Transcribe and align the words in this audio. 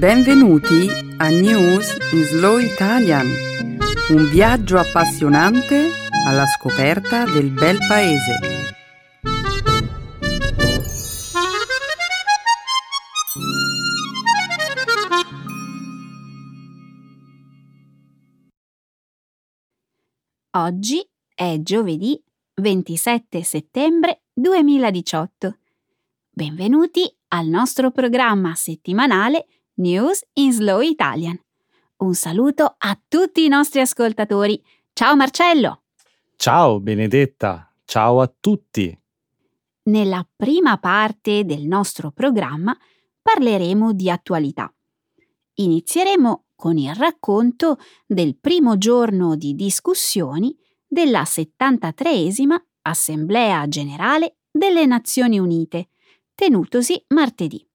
Benvenuti 0.00 0.88
a 1.18 1.28
News 1.28 1.94
in 2.14 2.22
Slow 2.24 2.56
Italian, 2.56 3.26
un 4.08 4.30
viaggio 4.30 4.78
appassionante 4.78 5.90
alla 6.26 6.46
scoperta 6.46 7.26
del 7.26 7.50
bel 7.50 7.76
paese. 7.86 8.38
Oggi 20.52 21.06
è 21.34 21.58
giovedì 21.60 22.18
27 22.54 23.42
settembre 23.42 24.22
2018. 24.32 25.58
Benvenuti 26.30 27.02
al 27.28 27.48
nostro 27.48 27.90
programma 27.90 28.54
settimanale 28.54 29.44
News 29.80 30.22
in 30.34 30.52
Slow 30.52 30.82
Italian. 30.82 31.42
Un 31.96 32.14
saluto 32.14 32.74
a 32.76 33.00
tutti 33.08 33.46
i 33.46 33.48
nostri 33.48 33.80
ascoltatori. 33.80 34.62
Ciao 34.92 35.16
Marcello! 35.16 35.84
Ciao 36.36 36.80
Benedetta, 36.80 37.72
ciao 37.86 38.20
a 38.20 38.30
tutti! 38.38 38.94
Nella 39.84 40.26
prima 40.36 40.76
parte 40.76 41.46
del 41.46 41.62
nostro 41.62 42.10
programma 42.10 42.76
parleremo 43.22 43.94
di 43.94 44.10
attualità. 44.10 44.70
Inizieremo 45.54 46.44
con 46.54 46.76
il 46.76 46.94
racconto 46.94 47.78
del 48.06 48.36
primo 48.36 48.76
giorno 48.76 49.34
di 49.34 49.54
discussioni 49.54 50.54
della 50.86 51.22
73esima 51.22 52.54
Assemblea 52.82 53.66
Generale 53.66 54.40
delle 54.50 54.84
Nazioni 54.84 55.38
Unite, 55.38 55.88
tenutosi 56.34 57.02
martedì. 57.08 57.66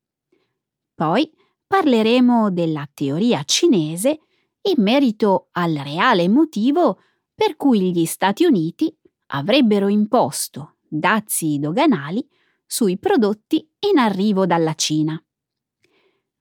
Poi 0.93 1.31
parleremo 1.67 2.51
della 2.51 2.87
teoria 2.93 3.43
cinese 3.43 4.19
in 4.61 4.81
merito 4.81 5.49
al 5.51 5.73
reale 5.75 6.27
motivo 6.27 6.99
per 7.33 7.55
cui 7.55 7.91
gli 7.91 8.05
Stati 8.05 8.45
Uniti 8.45 8.95
avrebbero 9.27 9.87
imposto 9.87 10.77
dazi 10.87 11.59
doganali 11.59 12.27
sui 12.65 12.97
prodotti 12.97 13.69
in 13.91 13.97
arrivo 13.97 14.45
dalla 14.45 14.73
Cina. 14.73 15.21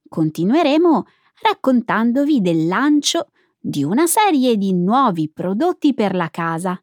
Continueremo 0.07 1.05
raccontandovi 1.41 2.41
del 2.41 2.67
lancio 2.67 3.31
di 3.59 3.83
una 3.83 4.07
serie 4.07 4.57
di 4.57 4.73
nuovi 4.73 5.29
prodotti 5.29 5.93
per 5.93 6.15
la 6.15 6.29
casa, 6.29 6.79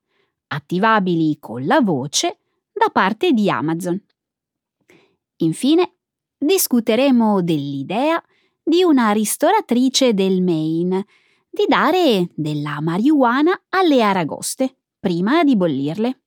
attivabili 0.49 1.39
con 1.39 1.65
la 1.65 1.81
voce 1.81 2.39
da 2.73 2.89
parte 2.91 3.33
di 3.33 3.49
Amazon. 3.49 4.01
Infine, 5.37 5.97
discuteremo 6.37 7.43
dell'idea 7.43 8.23
di 8.63 8.83
una 8.83 9.11
ristoratrice 9.11 10.15
del 10.15 10.43
Maine 10.43 11.07
di 11.51 11.65
dare 11.69 12.31
della 12.35 12.81
marijuana 12.81 13.65
alle 13.69 14.03
aragoste 14.03 14.77
prima 14.99 15.45
di 15.45 15.57
bollirle. 15.57 16.21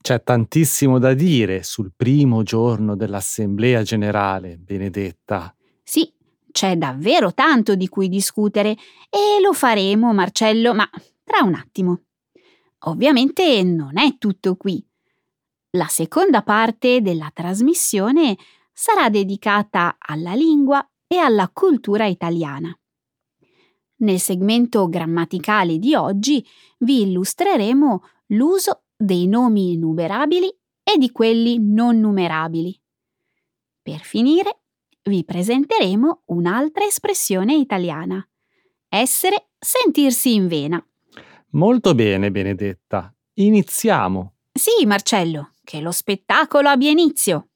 C'è 0.00 0.20
tantissimo 0.24 0.98
da 0.98 1.14
dire 1.14 1.62
sul 1.62 1.92
primo 1.94 2.42
giorno 2.42 2.96
dell'Assemblea 2.96 3.82
generale, 3.82 4.56
Benedetta. 4.56 5.54
Sì, 5.84 6.12
c'è 6.50 6.76
davvero 6.76 7.32
tanto 7.32 7.76
di 7.76 7.88
cui 7.88 8.08
discutere 8.08 8.70
e 9.08 9.40
lo 9.40 9.52
faremo, 9.52 10.12
Marcello, 10.12 10.74
ma 10.74 10.88
tra 11.22 11.44
un 11.44 11.54
attimo. 11.54 12.00
Ovviamente 12.86 13.62
non 13.62 13.96
è 13.96 14.18
tutto 14.18 14.56
qui. 14.56 14.84
La 15.70 15.86
seconda 15.86 16.42
parte 16.42 17.00
della 17.00 17.30
trasmissione 17.32 18.36
sarà 18.72 19.08
dedicata 19.08 19.96
alla 19.98 20.34
lingua 20.34 20.84
e 21.12 21.18
alla 21.18 21.50
cultura 21.52 22.06
italiana. 22.06 22.74
Nel 23.96 24.18
segmento 24.18 24.88
grammaticale 24.88 25.76
di 25.78 25.94
oggi 25.94 26.42
vi 26.78 27.02
illustreremo 27.02 28.02
l'uso 28.28 28.84
dei 28.96 29.26
nomi 29.26 29.76
numerabili 29.76 30.48
e 30.82 30.96
di 30.96 31.12
quelli 31.12 31.58
non 31.60 32.00
numerabili. 32.00 32.80
Per 33.82 33.98
finire, 33.98 34.62
vi 35.02 35.22
presenteremo 35.22 36.22
un'altra 36.28 36.86
espressione 36.86 37.56
italiana. 37.56 38.26
Essere, 38.88 39.50
sentirsi 39.58 40.32
in 40.32 40.48
vena. 40.48 40.82
Molto 41.50 41.94
bene, 41.94 42.30
Benedetta. 42.30 43.14
Iniziamo. 43.34 44.36
Sì, 44.50 44.86
Marcello, 44.86 45.52
che 45.62 45.82
lo 45.82 45.90
spettacolo 45.90 46.70
abbia 46.70 46.90
inizio. 46.90 47.48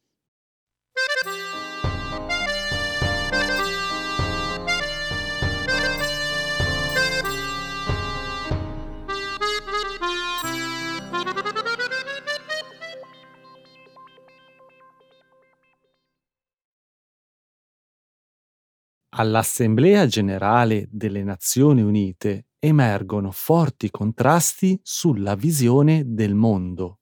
All'Assemblea 19.19 20.05
generale 20.05 20.89
delle 20.91 21.23
Nazioni 21.23 21.81
Unite 21.81 22.49
emergono 22.59 23.31
forti 23.31 23.91
contrasti 23.91 24.79
sulla 24.83 25.35
visione 25.35 26.03
del 26.05 26.35
mondo. 26.35 26.99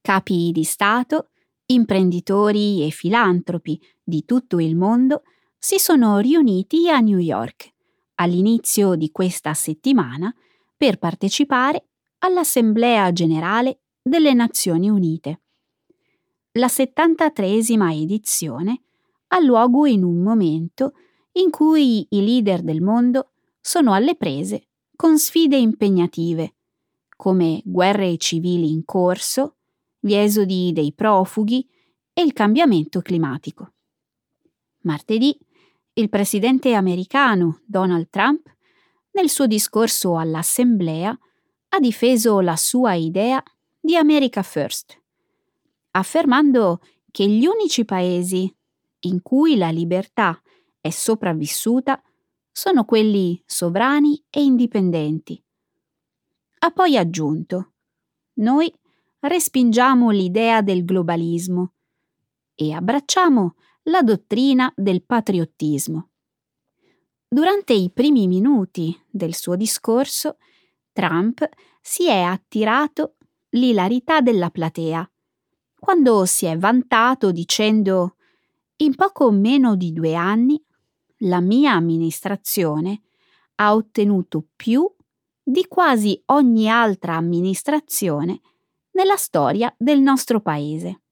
Capi 0.00 0.52
di 0.52 0.62
Stato, 0.62 1.30
imprenditori 1.66 2.86
e 2.86 2.90
filantropi 2.90 3.80
di 4.04 4.24
tutto 4.24 4.60
il 4.60 4.76
mondo 4.76 5.22
si 5.58 5.80
sono 5.80 6.18
riuniti 6.20 6.88
a 6.88 7.00
New 7.00 7.18
York 7.18 7.68
all'inizio 8.16 8.94
di 8.94 9.10
questa 9.10 9.52
settimana 9.52 10.32
per 10.76 10.98
partecipare 10.98 11.88
all'Assemblea 12.18 13.10
generale 13.10 13.80
delle 14.00 14.32
Nazioni 14.32 14.88
Unite. 14.88 15.40
La 16.56 16.68
73esima 16.68 17.92
edizione 17.92 18.84
ha 19.28 19.40
luogo 19.40 19.84
in 19.84 20.02
un 20.02 20.22
momento 20.22 20.94
in 21.32 21.50
cui 21.50 22.06
i 22.08 22.24
leader 22.24 22.62
del 22.62 22.80
mondo 22.80 23.32
sono 23.60 23.92
alle 23.92 24.16
prese 24.16 24.68
con 24.96 25.18
sfide 25.18 25.56
impegnative, 25.58 26.54
come 27.14 27.60
guerre 27.62 28.16
civili 28.16 28.70
in 28.70 28.86
corso, 28.86 29.56
gli 29.98 30.14
esodi 30.14 30.72
dei 30.72 30.94
profughi 30.94 31.68
e 32.14 32.22
il 32.22 32.32
cambiamento 32.32 33.02
climatico. 33.02 33.74
Martedì, 34.84 35.38
il 35.92 36.08
presidente 36.08 36.72
americano 36.72 37.60
Donald 37.66 38.08
Trump, 38.08 38.50
nel 39.10 39.28
suo 39.28 39.46
discorso 39.46 40.16
all'Assemblea, 40.16 41.18
ha 41.68 41.78
difeso 41.78 42.40
la 42.40 42.56
sua 42.56 42.94
idea 42.94 43.42
di 43.78 43.94
America 43.94 44.42
First, 44.42 45.04
affermando 45.96 46.80
che 47.10 47.26
gli 47.26 47.46
unici 47.46 47.84
paesi 47.84 48.54
in 49.00 49.22
cui 49.22 49.56
la 49.56 49.70
libertà 49.70 50.40
è 50.80 50.90
sopravvissuta 50.90 52.02
sono 52.52 52.84
quelli 52.84 53.42
sovrani 53.46 54.22
e 54.28 54.42
indipendenti. 54.42 55.42
Ha 56.58 56.70
poi 56.70 56.96
aggiunto, 56.96 57.72
noi 58.34 58.72
respingiamo 59.20 60.10
l'idea 60.10 60.60
del 60.62 60.84
globalismo 60.84 61.72
e 62.54 62.72
abbracciamo 62.72 63.54
la 63.84 64.02
dottrina 64.02 64.72
del 64.76 65.02
patriottismo. 65.04 66.10
Durante 67.28 67.72
i 67.72 67.90
primi 67.90 68.26
minuti 68.26 68.98
del 69.10 69.34
suo 69.34 69.56
discorso, 69.56 70.36
Trump 70.92 71.46
si 71.80 72.06
è 72.06 72.20
attirato 72.20 73.16
l'ilarità 73.50 74.20
della 74.20 74.50
platea, 74.50 75.10
quando 75.86 76.24
si 76.24 76.46
è 76.46 76.58
vantato 76.58 77.30
dicendo 77.30 78.16
in 78.78 78.96
poco 78.96 79.30
meno 79.30 79.76
di 79.76 79.92
due 79.92 80.16
anni 80.16 80.60
la 81.18 81.40
mia 81.40 81.74
amministrazione 81.74 83.02
ha 83.54 83.72
ottenuto 83.72 84.48
più 84.56 84.92
di 85.40 85.68
quasi 85.68 86.20
ogni 86.26 86.68
altra 86.68 87.14
amministrazione 87.14 88.40
nella 88.94 89.14
storia 89.14 89.72
del 89.78 90.00
nostro 90.00 90.40
paese. 90.40 91.02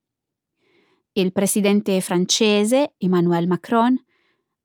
Il 1.12 1.30
presidente 1.30 2.00
francese 2.00 2.94
Emmanuel 2.98 3.46
Macron 3.46 3.96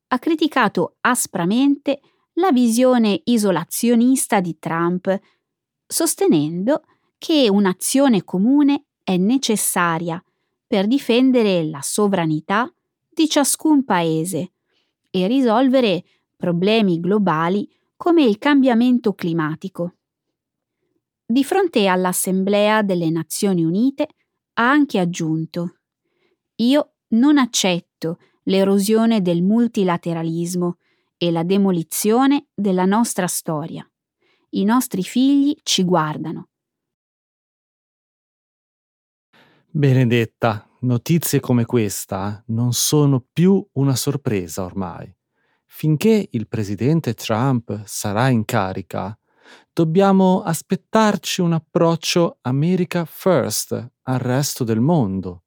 ha 0.08 0.18
criticato 0.18 0.96
aspramente 1.02 2.00
la 2.34 2.52
visione 2.52 3.22
isolazionista 3.26 4.40
di 4.40 4.58
Trump, 4.58 5.20
sostenendo 5.86 6.82
che 7.20 7.48
un'azione 7.48 8.24
comune 8.24 8.86
è 9.10 9.18
necessaria 9.18 10.24
per 10.68 10.86
difendere 10.86 11.64
la 11.64 11.82
sovranità 11.82 12.72
di 13.10 13.28
ciascun 13.28 13.84
paese 13.84 14.52
e 15.10 15.26
risolvere 15.26 16.04
problemi 16.36 17.00
globali 17.00 17.68
come 17.98 18.24
il 18.24 18.38
cambiamento 18.38 19.14
climatico. 19.14 19.96
Di 21.26 21.44
fronte 21.44 21.88
all'Assemblea 21.88 22.84
delle 22.84 23.10
Nazioni 23.10 23.64
Unite 23.64 24.10
ha 24.54 24.70
anche 24.70 25.00
aggiunto 25.00 25.80
Io 26.58 26.92
non 27.08 27.40
accetto 27.40 28.20
l'erosione 28.44 29.24
del 29.24 29.42
multilateralismo 29.42 30.78
e 31.18 31.32
la 31.32 31.42
demolizione 31.42 32.50
della 32.54 32.86
nostra 32.86 33.26
storia. 33.26 33.90
I 34.50 34.64
nostri 34.66 35.02
figli 35.02 35.58
ci 35.64 35.84
guardano. 35.84 36.49
Benedetta, 39.72 40.68
notizie 40.80 41.40
come 41.40 41.64
questa 41.64 42.44
non 42.48 42.74
sono 42.74 43.24
più 43.32 43.64
una 43.74 43.96
sorpresa 43.96 44.64
ormai. 44.64 45.16
Finché 45.68 46.28
il 46.32 46.48
presidente 46.48 47.14
Trump 47.14 47.84
sarà 47.86 48.30
in 48.30 48.46
carica, 48.46 49.16
dobbiamo 49.72 50.42
aspettarci 50.42 51.42
un 51.42 51.54
approccio 51.54 52.40
America 52.42 53.06
First 53.06 53.92
al 54.02 54.18
resto 54.18 54.64
del 54.64 54.80
mondo. 54.80 55.44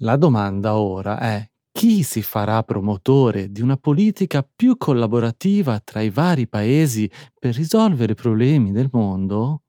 La 0.00 0.16
domanda 0.16 0.76
ora 0.76 1.18
è 1.18 1.50
chi 1.72 2.02
si 2.02 2.20
farà 2.20 2.62
promotore 2.62 3.50
di 3.50 3.62
una 3.62 3.78
politica 3.78 4.46
più 4.54 4.76
collaborativa 4.76 5.80
tra 5.80 6.02
i 6.02 6.10
vari 6.10 6.46
paesi 6.46 7.10
per 7.38 7.54
risolvere 7.54 8.12
i 8.12 8.16
problemi 8.16 8.70
del 8.70 8.90
mondo? 8.92 9.62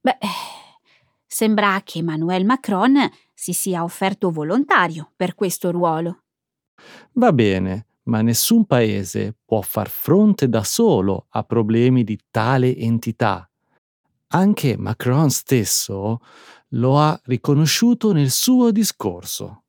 Beh, 0.00 0.18
sembra 1.26 1.80
che 1.84 1.98
Emmanuel 1.98 2.44
Macron 2.44 2.96
si 3.34 3.52
sia 3.52 3.82
offerto 3.82 4.30
volontario 4.30 5.12
per 5.14 5.34
questo 5.34 5.70
ruolo. 5.70 6.22
Va 7.12 7.32
bene, 7.32 7.86
ma 8.04 8.22
nessun 8.22 8.64
paese 8.66 9.36
può 9.44 9.60
far 9.60 9.88
fronte 9.88 10.48
da 10.48 10.62
solo 10.64 11.26
a 11.30 11.42
problemi 11.42 12.04
di 12.04 12.18
tale 12.30 12.76
entità. 12.76 13.48
Anche 14.28 14.76
Macron 14.76 15.30
stesso 15.30 16.20
lo 16.70 16.98
ha 16.98 17.18
riconosciuto 17.24 18.12
nel 18.12 18.30
suo 18.30 18.70
discorso. 18.70 19.62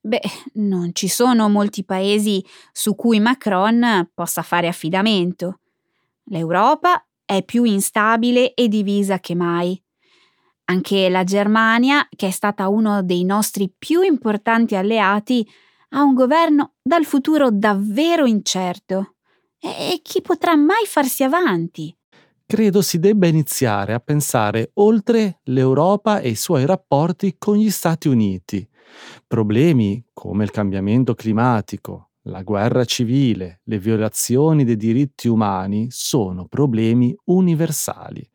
Beh, 0.00 0.20
non 0.54 0.90
ci 0.94 1.08
sono 1.08 1.48
molti 1.48 1.84
paesi 1.84 2.44
su 2.72 2.94
cui 2.94 3.20
Macron 3.20 4.08
possa 4.14 4.42
fare 4.42 4.68
affidamento. 4.68 5.60
L'Europa 6.24 7.04
è 7.24 7.42
più 7.42 7.64
instabile 7.64 8.54
e 8.54 8.68
divisa 8.68 9.18
che 9.18 9.34
mai. 9.34 9.80
Anche 10.70 11.08
la 11.08 11.24
Germania, 11.24 12.06
che 12.14 12.26
è 12.26 12.30
stata 12.30 12.68
uno 12.68 13.02
dei 13.02 13.24
nostri 13.24 13.72
più 13.76 14.02
importanti 14.02 14.76
alleati, 14.76 15.48
ha 15.90 16.02
un 16.02 16.12
governo 16.12 16.74
dal 16.82 17.06
futuro 17.06 17.50
davvero 17.50 18.26
incerto. 18.26 19.14
E 19.58 20.00
chi 20.02 20.20
potrà 20.20 20.56
mai 20.56 20.84
farsi 20.84 21.22
avanti? 21.24 21.96
Credo 22.44 22.82
si 22.82 22.98
debba 22.98 23.26
iniziare 23.26 23.94
a 23.94 23.98
pensare 23.98 24.72
oltre 24.74 25.40
l'Europa 25.44 26.20
e 26.20 26.28
i 26.30 26.36
suoi 26.36 26.66
rapporti 26.66 27.36
con 27.38 27.56
gli 27.56 27.70
Stati 27.70 28.08
Uniti. 28.08 28.66
Problemi 29.26 30.04
come 30.12 30.44
il 30.44 30.50
cambiamento 30.50 31.14
climatico, 31.14 32.10
la 32.24 32.42
guerra 32.42 32.84
civile, 32.84 33.60
le 33.64 33.78
violazioni 33.78 34.64
dei 34.64 34.76
diritti 34.76 35.28
umani 35.28 35.86
sono 35.90 36.46
problemi 36.46 37.16
universali. 37.24 38.30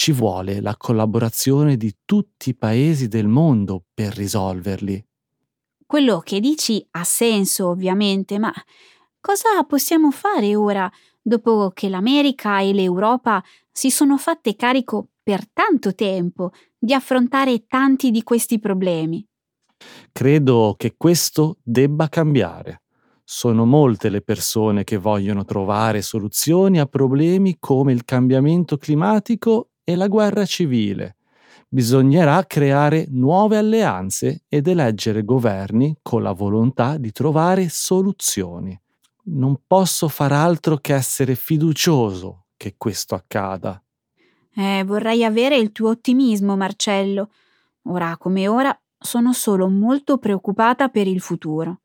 Ci 0.00 0.12
vuole 0.12 0.62
la 0.62 0.78
collaborazione 0.78 1.76
di 1.76 1.94
tutti 2.06 2.48
i 2.48 2.54
paesi 2.54 3.06
del 3.06 3.28
mondo 3.28 3.84
per 3.92 4.14
risolverli. 4.14 5.06
Quello 5.84 6.20
che 6.20 6.40
dici 6.40 6.82
ha 6.92 7.04
senso, 7.04 7.68
ovviamente, 7.68 8.38
ma 8.38 8.50
cosa 9.20 9.62
possiamo 9.68 10.10
fare 10.10 10.56
ora, 10.56 10.90
dopo 11.20 11.72
che 11.74 11.90
l'America 11.90 12.60
e 12.60 12.72
l'Europa 12.72 13.44
si 13.70 13.90
sono 13.90 14.16
fatte 14.16 14.56
carico 14.56 15.08
per 15.22 15.46
tanto 15.52 15.94
tempo 15.94 16.52
di 16.78 16.94
affrontare 16.94 17.66
tanti 17.66 18.10
di 18.10 18.22
questi 18.22 18.58
problemi? 18.58 19.22
Credo 20.12 20.76
che 20.78 20.94
questo 20.96 21.58
debba 21.62 22.08
cambiare. 22.08 22.84
Sono 23.22 23.66
molte 23.66 24.08
le 24.08 24.22
persone 24.22 24.82
che 24.82 24.96
vogliono 24.96 25.44
trovare 25.44 26.00
soluzioni 26.00 26.80
a 26.80 26.86
problemi 26.86 27.58
come 27.60 27.92
il 27.92 28.06
cambiamento 28.06 28.78
climatico 28.78 29.69
e 29.84 29.96
la 29.96 30.08
guerra 30.08 30.44
civile 30.44 31.16
bisognerà 31.72 32.44
creare 32.46 33.06
nuove 33.10 33.56
alleanze 33.56 34.42
ed 34.48 34.66
eleggere 34.66 35.24
governi 35.24 35.96
con 36.02 36.22
la 36.22 36.32
volontà 36.32 36.96
di 36.98 37.12
trovare 37.12 37.68
soluzioni. 37.68 38.78
Non 39.22 39.60
posso 39.66 40.08
far 40.08 40.32
altro 40.32 40.78
che 40.78 40.94
essere 40.94 41.36
fiducioso 41.36 42.46
che 42.56 42.74
questo 42.76 43.14
accada. 43.14 43.80
Eh, 44.52 44.82
vorrei 44.84 45.24
avere 45.24 45.56
il 45.56 45.70
tuo 45.70 45.90
ottimismo, 45.90 46.56
Marcello. 46.56 47.30
Ora 47.84 48.16
come 48.18 48.48
ora 48.48 48.76
sono 48.98 49.32
solo 49.32 49.68
molto 49.68 50.18
preoccupata 50.18 50.88
per 50.88 51.06
il 51.06 51.20
futuro. 51.20 51.82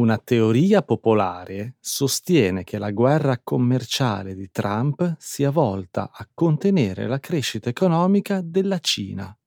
Una 0.00 0.16
teoria 0.16 0.80
popolare 0.80 1.76
sostiene 1.78 2.64
che 2.64 2.78
la 2.78 2.90
guerra 2.90 3.38
commerciale 3.38 4.34
di 4.34 4.50
Trump 4.50 5.16
sia 5.18 5.50
volta 5.50 6.10
a 6.10 6.26
contenere 6.32 7.06
la 7.06 7.20
crescita 7.20 7.68
economica 7.68 8.40
della 8.42 8.78
Cina. 8.78 9.38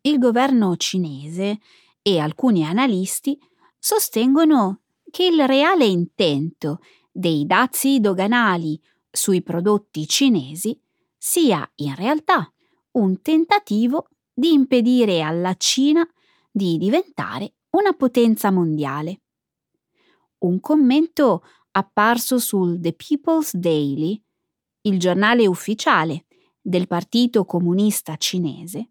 Il 0.00 0.18
governo 0.18 0.74
cinese 0.74 1.60
e 2.02 2.18
alcuni 2.18 2.64
analisti 2.64 3.38
sostengono 3.78 4.80
che 5.08 5.26
il 5.26 5.46
reale 5.46 5.84
intento 5.84 6.80
dei 7.12 7.46
dazi 7.46 8.00
doganali 8.00 8.82
sui 9.08 9.40
prodotti 9.40 10.08
cinesi 10.08 10.76
sia 11.16 11.64
in 11.76 11.94
realtà 11.94 12.52
un 12.94 13.22
tentativo 13.22 14.08
di 14.32 14.52
impedire 14.52 15.22
alla 15.22 15.54
Cina 15.54 16.04
di 16.04 16.22
diventare 16.54 17.54
una 17.70 17.92
potenza 17.92 18.50
mondiale. 18.50 19.22
Un 20.38 20.60
commento 20.60 21.42
apparso 21.72 22.38
sul 22.38 22.78
The 22.80 22.92
People's 22.92 23.54
Daily, 23.56 24.22
il 24.82 24.98
giornale 24.98 25.46
ufficiale 25.46 26.26
del 26.60 26.86
Partito 26.86 27.44
Comunista 27.44 28.16
Cinese, 28.16 28.90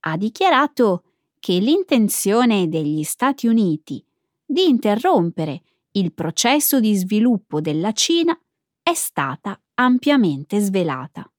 ha 0.00 0.16
dichiarato 0.16 1.04
che 1.38 1.58
l'intenzione 1.58 2.68
degli 2.68 3.02
Stati 3.02 3.46
Uniti 3.46 4.04
di 4.44 4.68
interrompere 4.68 5.62
il 5.92 6.12
processo 6.14 6.80
di 6.80 6.94
sviluppo 6.94 7.60
della 7.60 7.92
Cina 7.92 8.38
è 8.82 8.94
stata 8.94 9.60
ampiamente 9.74 10.58
svelata. 10.60 11.30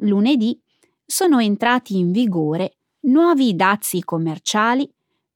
Lunedì 0.00 0.60
sono 1.04 1.38
entrati 1.38 1.96
in 1.96 2.10
vigore 2.10 2.78
nuovi 3.04 3.54
dazi 3.54 4.02
commerciali 4.02 4.90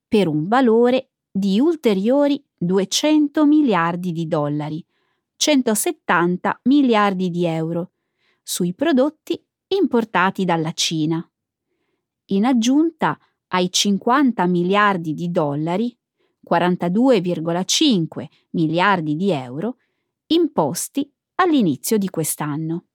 per 0.06 0.28
un 0.28 0.46
valore 0.48 1.10
di 1.30 1.60
ulteriori 1.60 2.42
200 2.56 3.44
miliardi 3.44 4.12
di 4.12 4.26
dollari, 4.26 4.84
170 5.37 6.60
miliardi 6.64 7.30
di 7.30 7.44
euro, 7.44 7.90
sui 8.42 8.75
prodotti 8.75 9.40
importati 9.68 10.44
dalla 10.44 10.72
Cina. 10.72 11.26
In 12.26 12.44
aggiunta 12.44 13.18
ai 13.48 13.70
50 13.70 14.46
miliardi 14.46 15.14
di 15.14 15.30
dollari, 15.30 15.96
42,5 16.48 18.26
miliardi 18.50 19.14
di 19.14 19.30
euro, 19.30 19.76
imposti 20.28 21.10
all'inizio 21.37 21.98
di 21.98 22.08
quest'anno. 22.08 22.87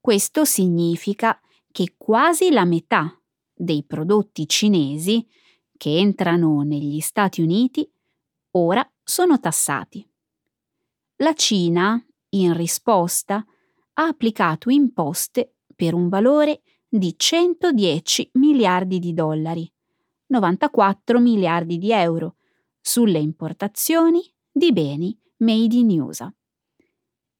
Questo 0.00 0.44
significa 0.44 1.38
che 1.70 1.94
quasi 1.96 2.50
la 2.50 2.64
metà 2.64 3.18
dei 3.56 3.84
prodotti 3.84 4.46
cinesi 4.46 5.26
che 5.76 5.96
entrano 5.98 6.62
negli 6.62 7.00
Stati 7.00 7.40
Uniti 7.40 7.88
ora 8.52 8.88
sono 9.02 9.40
tassati. 9.40 10.06
La 11.16 11.32
Cina, 11.32 12.02
in 12.30 12.54
risposta, 12.54 13.44
ha 13.94 14.06
applicato 14.06 14.68
imposte 14.68 15.54
per 15.74 15.94
un 15.94 16.08
valore 16.08 16.62
di 16.88 17.14
110 17.16 18.30
miliardi 18.34 18.98
di 18.98 19.14
dollari, 19.14 19.70
94 20.26 21.18
miliardi 21.20 21.78
di 21.78 21.92
euro, 21.92 22.36
sulle 22.80 23.18
importazioni 23.18 24.20
di 24.50 24.72
beni 24.72 25.18
made 25.38 25.74
in 25.74 26.00
USA. 26.00 26.32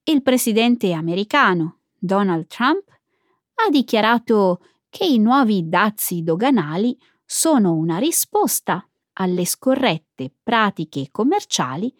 Il 0.04 0.22
presidente 0.22 0.92
americano 0.92 1.80
Donald 1.98 2.46
Trump 2.46 2.88
ha 2.88 3.70
dichiarato 3.70 4.60
che 4.96 5.04
i 5.04 5.18
nuovi 5.18 5.68
dazi 5.68 6.22
doganali 6.22 6.98
sono 7.22 7.74
una 7.74 7.98
risposta 7.98 8.82
alle 9.18 9.44
scorrette 9.44 10.32
pratiche 10.42 11.08
commerciali 11.10 11.94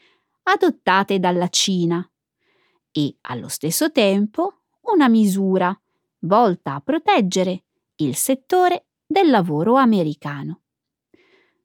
adottate 0.45 1.19
dalla 1.19 1.49
Cina 1.49 2.11
e 2.91 3.17
allo 3.21 3.49
stesso 3.49 3.93
tempo 3.93 4.63
una 4.95 5.09
misura 5.09 5.79
volta 6.21 6.77
a 6.77 6.81
proteggere 6.81 7.65
il 7.97 8.17
settore 8.17 8.87
del 9.05 9.29
lavoro 9.29 9.75
americano. 9.75 10.63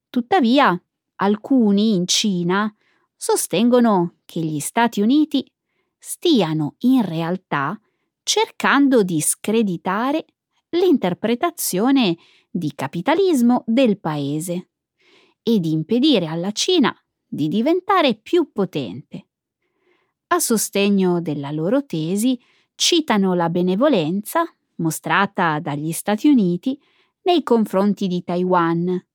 Tuttavia, 0.10 0.78
alcuni 1.16 1.96
in 1.96 2.08
Cina 2.08 2.76
sostengono 3.16 4.16
che 4.26 4.42
gli 4.42 4.60
Stati 4.60 5.00
Uniti 5.00 5.50
stiano 5.98 6.76
in 6.80 7.06
realtà 7.06 7.80
cercando 8.22 9.02
di 9.02 9.22
screditare 9.22 10.26
l'interpretazione 10.72 12.18
di 12.50 12.74
capitalismo 12.76 13.64
del 13.66 14.00
paese 14.00 14.70
e 15.44 15.60
di 15.60 15.72
impedire 15.72 16.28
alla 16.28 16.52
Cina 16.52 16.96
di 17.28 17.48
diventare 17.48 18.16
più 18.16 18.52
potente. 18.52 19.28
A 20.28 20.40
sostegno 20.40 21.22
della 21.22 21.52
loro 21.52 21.86
tesi 21.86 22.40
citano 22.76 23.34
la 23.34 23.50
benevolenza 23.50 24.44
mostrata 24.76 25.60
dagli 25.60 25.92
Stati 25.92 26.28
Uniti 26.28 26.80
nei 27.24 27.44
confronti 27.44 28.08
di 28.08 28.24
Taiwan 28.24 29.06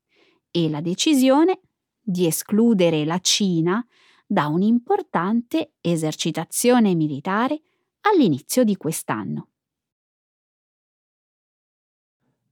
e 0.51 0.71
la 0.71 0.81
decisione 0.81 1.61
di 2.01 2.27
escludere 2.27 3.05
la 3.05 3.19
Cina 3.19 3.85
da 4.27 4.47
un'importante 4.47 5.75
esercitazione 5.81 6.95
militare 6.95 7.61
all'inizio 8.03 8.63
di 8.65 8.77
quest'anno. 8.77 9.49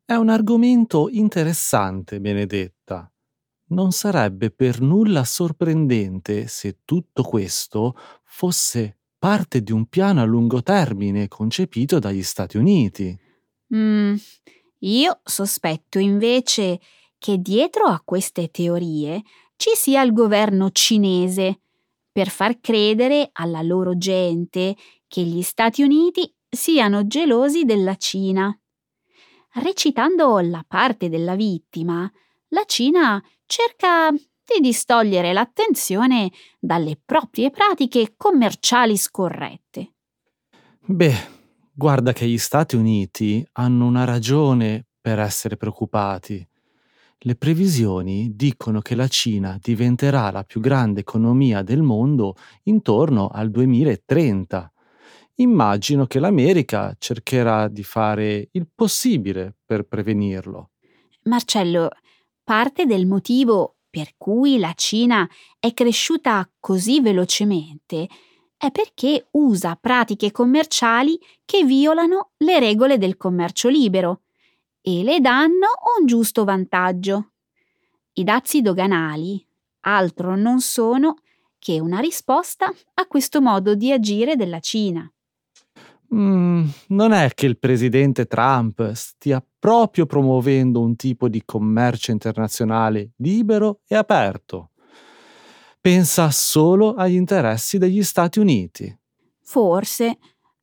È 0.07 0.13
un 0.13 0.29
argomento 0.29 1.09
interessante, 1.09 2.21
Benedetta. 2.21 3.11
Non 3.69 3.91
sarebbe 3.91 4.51
per 4.51 4.83
nulla 4.83 5.25
sorprendente 5.25 6.47
se 6.47 6.81
tutto 6.85 7.23
questo 7.23 7.97
fosse 8.23 8.99
parte 9.19 9.63
di 9.63 9.73
un 9.73 9.87
piano 9.87 10.21
a 10.21 10.25
lungo 10.25 10.63
termine 10.63 11.27
concepito 11.29 11.99
dagli 11.99 12.23
Stati 12.23 12.59
Uniti. 12.59 13.19
Mm, 13.75 14.15
io 14.81 15.21
sospetto 15.25 15.99
invece 15.99 16.81
che 17.17 17.39
dietro 17.39 17.85
a 17.87 18.03
queste 18.05 18.51
teorie 18.51 19.23
ci 19.57 19.71
sia 19.75 20.03
il 20.03 20.13
governo 20.13 20.71
cinese 20.71 21.61
per 22.13 22.29
far 22.29 22.61
credere 22.61 23.31
alla 23.33 23.63
loro 23.63 23.97
gente 23.97 24.77
che 25.09 25.23
gli 25.23 25.41
Stati 25.41 25.83
Uniti 25.83 26.31
siano 26.47 27.07
gelosi 27.07 27.65
della 27.65 27.97
Cina. 27.97 28.55
Recitando 29.57 30.41
la 30.41 30.65
parte 30.67 31.09
della 31.09 31.37
vittima, 31.37 32.11
la 32.49 32.65
Cina 32.67 33.23
cerca 33.47 34.11
di 34.11 34.61
distogliere 34.61 35.33
l'attenzione 35.33 36.33
dalle 36.59 37.01
proprie 37.03 37.51
pratiche 37.51 38.15
commerciali 38.17 38.97
scorrette. 38.97 39.93
Beh, 40.81 41.15
guarda 41.73 42.13
che 42.13 42.27
gli 42.27 42.37
Stati 42.37 42.75
Uniti 42.75 43.47
hanno 43.53 43.87
una 43.87 44.05
ragione 44.05 44.87
per 45.01 45.21
essere 45.21 45.57
preoccupati. 45.57 46.47
Le 47.19 47.37
previsioni 47.37 48.33
dicono 48.35 48.81
che 48.81 48.97
la 48.97 49.09
Cina 49.09 49.57
diventerà 49.63 50.33
la 50.33 50.43
più 50.43 50.61
grande 50.61 51.01
economia 51.01 51.63
del 51.63 51.81
mondo 51.81 52.35
intorno 52.65 53.29
al 53.29 53.51
2030. 53.51 54.74
Immagino 55.37 56.07
che 56.07 56.21
l'America 56.21 56.95
cercherà 56.99 57.69
di 57.69 57.83
fare 57.83 58.49
il 58.53 58.69
possibile 58.73 59.57
per 59.65 59.83
prevenirlo. 59.85 60.71
Marcello, 61.25 61.89
parte 62.43 62.87
del 62.87 63.07
motivo 63.07 63.77
per 63.91 64.15
cui 64.17 64.59
la 64.59 64.73
Cina 64.75 65.29
è 65.59 65.73
cresciuta 65.73 66.49
così 66.61 67.01
velocemente 67.01 68.09
è 68.57 68.71
perché 68.71 69.29
usa 69.33 69.77
pratiche 69.77 70.31
commerciali 70.31 71.19
che 71.45 71.65
violano 71.65 72.31
le 72.39 72.59
regole 72.59 72.97
del 72.99 73.17
commercio 73.17 73.69
libero 73.69 74.23
e 74.81 75.03
le 75.03 75.21
danno 75.21 75.67
un 75.99 76.07
giusto 76.07 76.45
vantaggio. 76.45 77.33
I 78.15 78.25
dazi 78.25 78.63
doganali 78.63 79.47
altro 79.81 80.35
non 80.35 80.61
sono 80.61 81.17
che 81.59 81.79
una 81.79 81.99
risposta 81.99 82.73
a 82.95 83.07
questo 83.07 83.41
modo 83.41 83.75
di 83.75 83.93
agire 83.93 84.37
della 84.37 84.61
Cina. 84.61 85.11
Mm, 86.13 86.67
non 86.89 87.13
è 87.13 87.31
che 87.35 87.47
il 87.47 87.59
presidente 87.59 88.27
Trump 88.27 88.93
stia 88.93 89.45
proprio 89.59 90.07
promuovendo 90.07 90.81
un 90.81 90.97
tipo 90.97 91.29
di 91.29 91.43
commercio 91.45 92.11
internazionale 92.11 93.13
libero 93.17 93.81
e 93.87 93.95
aperto. 93.95 94.71
Pensa 95.81 96.31
solo 96.31 96.95
agli 96.95 97.15
interessi 97.15 97.79
degli 97.79 98.03
Stati 98.03 98.39
Uniti. 98.39 98.97
Forse, 99.43 100.19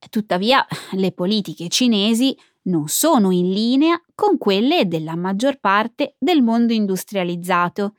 tuttavia, 0.10 0.65
le 0.93 1.12
politiche 1.12 1.67
cinesi 1.67 2.36
non 2.63 2.88
sono 2.88 3.31
in 3.31 3.51
linea 3.51 4.01
con 4.15 4.38
quelle 4.38 4.88
della 4.88 5.15
maggior 5.15 5.60
parte 5.60 6.15
del 6.17 6.41
mondo 6.41 6.74
industrializzato. 6.74 7.95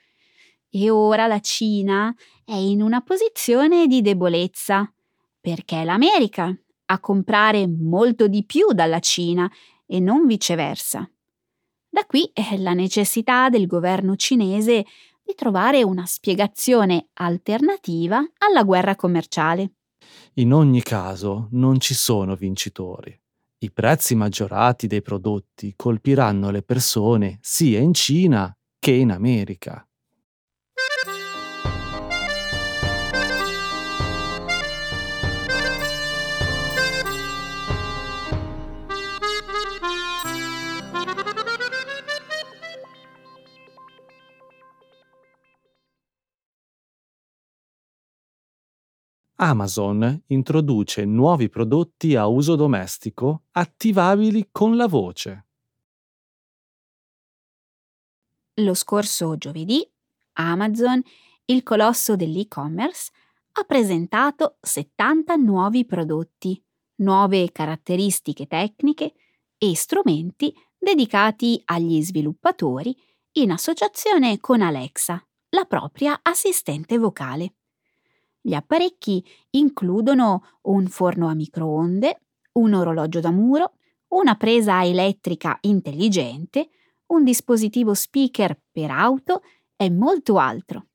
E 0.68 0.90
ora 0.90 1.26
la 1.26 1.40
Cina 1.40 2.14
è 2.44 2.54
in 2.54 2.82
una 2.82 3.02
posizione 3.02 3.86
di 3.86 4.00
debolezza, 4.00 4.90
perché 5.40 5.84
l'America 5.84 6.52
a 6.92 7.00
comprare 7.00 7.66
molto 7.66 8.28
di 8.28 8.44
più 8.44 8.72
dalla 8.72 9.00
Cina 9.00 9.50
e 9.86 9.98
non 9.98 10.26
viceversa. 10.26 11.08
Da 11.88 12.04
qui 12.06 12.30
è 12.32 12.56
la 12.58 12.72
necessità 12.72 13.48
del 13.48 13.66
governo 13.66 14.16
cinese 14.16 14.84
di 15.22 15.34
trovare 15.34 15.82
una 15.82 16.06
spiegazione 16.06 17.08
alternativa 17.14 18.22
alla 18.38 18.62
guerra 18.64 18.96
commerciale. 18.96 19.72
In 20.34 20.52
ogni 20.52 20.82
caso 20.82 21.48
non 21.52 21.80
ci 21.80 21.94
sono 21.94 22.34
vincitori. 22.34 23.18
I 23.58 23.70
prezzi 23.70 24.14
maggiorati 24.14 24.86
dei 24.86 25.02
prodotti 25.02 25.74
colpiranno 25.76 26.50
le 26.50 26.62
persone 26.62 27.38
sia 27.40 27.78
in 27.78 27.94
Cina 27.94 28.54
che 28.78 28.92
in 28.92 29.12
America. 29.12 29.86
Amazon 49.44 50.22
introduce 50.28 51.04
nuovi 51.04 51.48
prodotti 51.48 52.14
a 52.14 52.28
uso 52.28 52.54
domestico 52.54 53.46
attivabili 53.50 54.50
con 54.52 54.76
la 54.76 54.86
voce. 54.86 55.46
Lo 58.60 58.74
scorso 58.74 59.36
giovedì 59.36 59.84
Amazon, 60.34 61.02
il 61.46 61.64
colosso 61.64 62.14
dell'e-commerce, 62.14 63.10
ha 63.54 63.64
presentato 63.64 64.58
70 64.60 65.34
nuovi 65.34 65.84
prodotti, 65.86 66.64
nuove 67.00 67.50
caratteristiche 67.50 68.46
tecniche 68.46 69.14
e 69.58 69.74
strumenti 69.74 70.54
dedicati 70.78 71.60
agli 71.64 72.00
sviluppatori 72.00 72.96
in 73.38 73.50
associazione 73.50 74.38
con 74.38 74.62
Alexa, 74.62 75.20
la 75.48 75.64
propria 75.64 76.20
assistente 76.22 76.96
vocale. 76.96 77.54
Gli 78.44 78.54
apparecchi 78.54 79.24
includono 79.50 80.42
un 80.62 80.88
forno 80.88 81.28
a 81.28 81.34
microonde, 81.34 82.22
un 82.54 82.74
orologio 82.74 83.20
da 83.20 83.30
muro, 83.30 83.74
una 84.08 84.34
presa 84.34 84.84
elettrica 84.84 85.56
intelligente, 85.62 86.68
un 87.06 87.22
dispositivo 87.22 87.94
speaker 87.94 88.60
per 88.70 88.90
auto 88.90 89.42
e 89.76 89.90
molto 89.90 90.38
altro. 90.38 90.88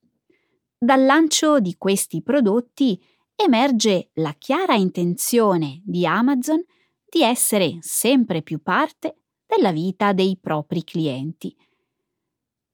Dal 0.77 1.05
lancio 1.05 1.59
di 1.59 1.75
questi 1.77 2.21
prodotti 2.21 3.01
emerge 3.33 4.09
la 4.15 4.35
chiara 4.37 4.75
intenzione 4.75 5.81
di 5.85 6.05
Amazon 6.05 6.63
di 7.09 7.21
essere 7.21 7.77
sempre 7.79 8.41
più 8.41 8.61
parte 8.61 9.21
della 9.45 9.71
vita 9.71 10.11
dei 10.11 10.37
propri 10.37 10.83
clienti. 10.83 11.55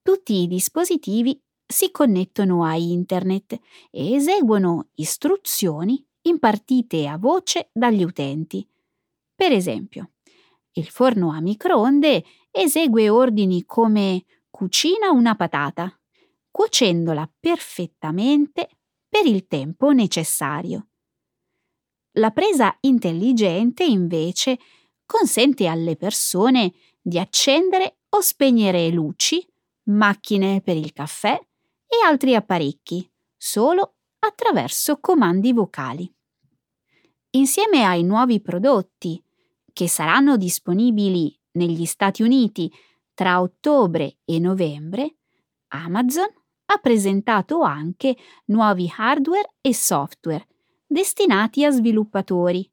Tutti 0.01 0.41
i 0.41 0.47
dispositivi 0.47 1.39
si 1.73 1.89
connettono 1.89 2.63
a 2.63 2.75
Internet 2.75 3.59
e 3.89 4.13
eseguono 4.13 4.89
istruzioni 4.93 6.05
impartite 6.21 7.07
a 7.07 7.17
voce 7.17 7.71
dagli 7.73 8.03
utenti. 8.03 8.65
Per 9.35 9.51
esempio, 9.51 10.11
il 10.73 10.87
forno 10.87 11.31
a 11.31 11.41
microonde 11.41 12.23
esegue 12.51 13.09
ordini 13.09 13.65
come 13.65 14.23
cucina 14.51 15.09
una 15.09 15.35
patata, 15.35 15.91
cuocendola 16.51 17.27
perfettamente 17.39 18.69
per 19.09 19.25
il 19.25 19.47
tempo 19.47 19.89
necessario. 19.89 20.89
La 22.17 22.29
presa 22.29 22.77
intelligente, 22.81 23.83
invece, 23.83 24.59
consente 25.07 25.65
alle 25.65 25.95
persone 25.95 26.71
di 27.01 27.17
accendere 27.17 27.97
o 28.09 28.21
spegnere 28.21 28.89
luci, 28.89 29.43
macchine 29.85 30.61
per 30.61 30.77
il 30.77 30.93
caffè 30.93 31.43
e 31.93 32.03
altri 32.03 32.33
apparecchi, 32.33 33.07
solo 33.37 33.97
attraverso 34.17 34.99
comandi 34.99 35.53
vocali. 35.53 36.11
Insieme 37.31 37.83
ai 37.83 38.03
nuovi 38.03 38.41
prodotti, 38.41 39.23
che 39.71 39.87
saranno 39.87 40.35
disponibili 40.37 41.39
negli 41.51 41.85
Stati 41.85 42.23
Uniti 42.23 42.71
tra 43.13 43.41
ottobre 43.41 44.17
e 44.25 44.39
novembre, 44.39 45.17
Amazon 45.69 46.27
ha 46.65 46.77
presentato 46.77 47.61
anche 47.61 48.17
nuovi 48.45 48.91
hardware 48.95 49.53
e 49.61 49.73
software 49.73 50.47
destinati 50.87 51.63
a 51.63 51.69
sviluppatori, 51.69 52.67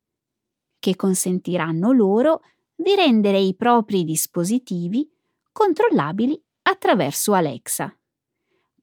che 0.79 0.97
consentiranno 0.97 1.93
loro 1.93 2.41
di 2.75 2.95
rendere 2.95 3.39
i 3.39 3.55
propri 3.55 4.05
dispositivi 4.05 5.11
controllabili 5.53 6.43
attraverso 6.63 7.35
Alexa. 7.35 7.95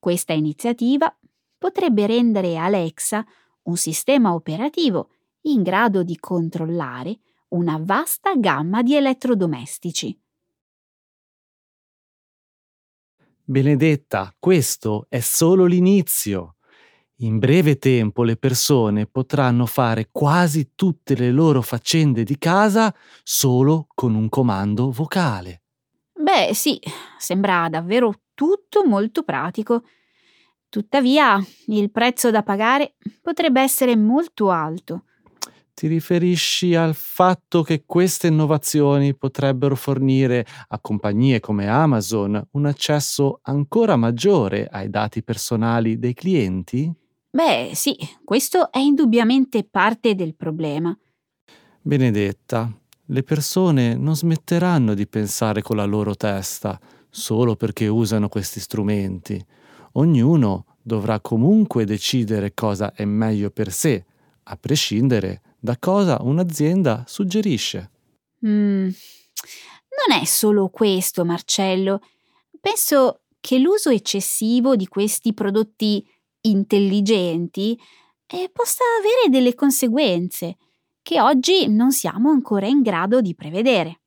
Questa 0.08 0.32
iniziativa 0.32 1.14
potrebbe 1.58 2.08
rendere 2.08 2.56
Alexa 2.56 3.26
un 3.64 3.76
sistema 3.76 4.34
operativo 4.34 5.10
in 5.48 5.62
grado 5.64 6.02
di 6.02 6.18
controllare 6.18 7.20
una 7.50 7.78
vasta 7.78 8.34
gamma 8.38 8.84
di 8.84 8.96
elettrodomestici. 8.96 10.18
Benedetta, 13.44 14.34
questo 14.40 15.08
è 15.10 15.20
solo 15.20 15.66
l'inizio. 15.66 16.56
In 17.18 17.38
breve 17.38 17.78
tempo 17.78 18.24
le 18.24 18.38
persone 18.38 19.08
potranno 19.08 19.66
fare 19.66 20.08
quasi 20.10 20.72
tutte 20.74 21.18
le 21.18 21.32
loro 21.32 21.62
faccende 21.62 22.24
di 22.24 22.38
casa 22.38 22.96
solo 23.24 23.88
con 23.94 24.16
un 24.16 24.30
comando 24.30 24.90
vocale. 24.90 25.64
Beh, 26.14 26.54
sì, 26.54 26.80
sembra 27.18 27.68
davvero 27.68 28.22
tutto 28.34 28.86
molto 28.86 29.24
pratico. 29.24 29.84
Tuttavia, 30.70 31.42
il 31.68 31.92
prezzo 31.92 32.30
da 32.30 32.44
pagare 32.44 32.96
potrebbe 33.22 33.62
essere 33.62 33.96
molto 33.96 34.52
alto. 34.52 35.04
Ti 35.74 35.88
riferisci 35.88 36.74
al 36.74 36.96
fatto 36.96 37.62
che 37.62 37.84
queste 37.86 38.28
innovazioni 38.28 39.16
potrebbero 39.16 39.76
fornire 39.76 40.46
a 40.70 40.80
compagnie 40.80 41.40
come 41.40 41.68
Amazon 41.68 42.48
un 42.54 42.66
accesso 42.66 43.40
ancora 43.44 43.96
maggiore 43.96 44.68
ai 44.72 44.90
dati 44.90 45.22
personali 45.24 46.00
dei 46.00 46.16
clienti? 46.16 46.92
Beh, 47.30 47.72
sì, 47.76 47.96
questo 48.24 48.72
è 48.72 48.80
indubbiamente 48.80 49.64
parte 49.64 50.16
del 50.16 50.34
problema. 50.36 50.98
Benedetta, 51.80 52.76
le 53.06 53.24
persone 53.24 53.96
non 53.96 54.16
smetteranno 54.16 54.96
di 54.96 55.08
pensare 55.08 55.62
con 55.62 55.76
la 55.76 55.86
loro 55.86 56.16
testa 56.16 56.80
solo 57.10 57.56
perché 57.56 57.88
usano 57.88 58.28
questi 58.30 58.60
strumenti. 58.60 59.46
Ognuno 59.98 60.78
dovrà 60.82 61.20
comunque 61.20 61.84
decidere 61.84 62.54
cosa 62.54 62.94
è 62.94 63.04
meglio 63.04 63.50
per 63.50 63.72
sé, 63.72 64.06
a 64.44 64.56
prescindere 64.56 65.42
da 65.60 65.78
cosa 65.78 66.20
un'azienda 66.22 67.04
suggerisce. 67.08 67.92
Mm, 68.46 68.84
non 68.84 70.20
è 70.20 70.24
solo 70.26 70.70
questo, 70.70 71.26
Marcello. 71.26 72.02
Penso 72.62 73.22
che 73.40 73.58
l'uso 73.58 73.90
eccessivo 73.90 74.76
di 74.76 74.88
questi 74.88 75.34
prodotti 75.34 76.08
intelligenti 76.42 77.78
eh, 78.28 78.50
possa 78.54 78.84
avere 79.00 79.30
delle 79.30 79.56
conseguenze 79.56 80.58
che 81.02 81.20
oggi 81.20 81.68
non 81.68 81.92
siamo 81.92 82.30
ancora 82.30 82.68
in 82.68 82.82
grado 82.82 83.20
di 83.20 83.34
prevedere. 83.34 84.02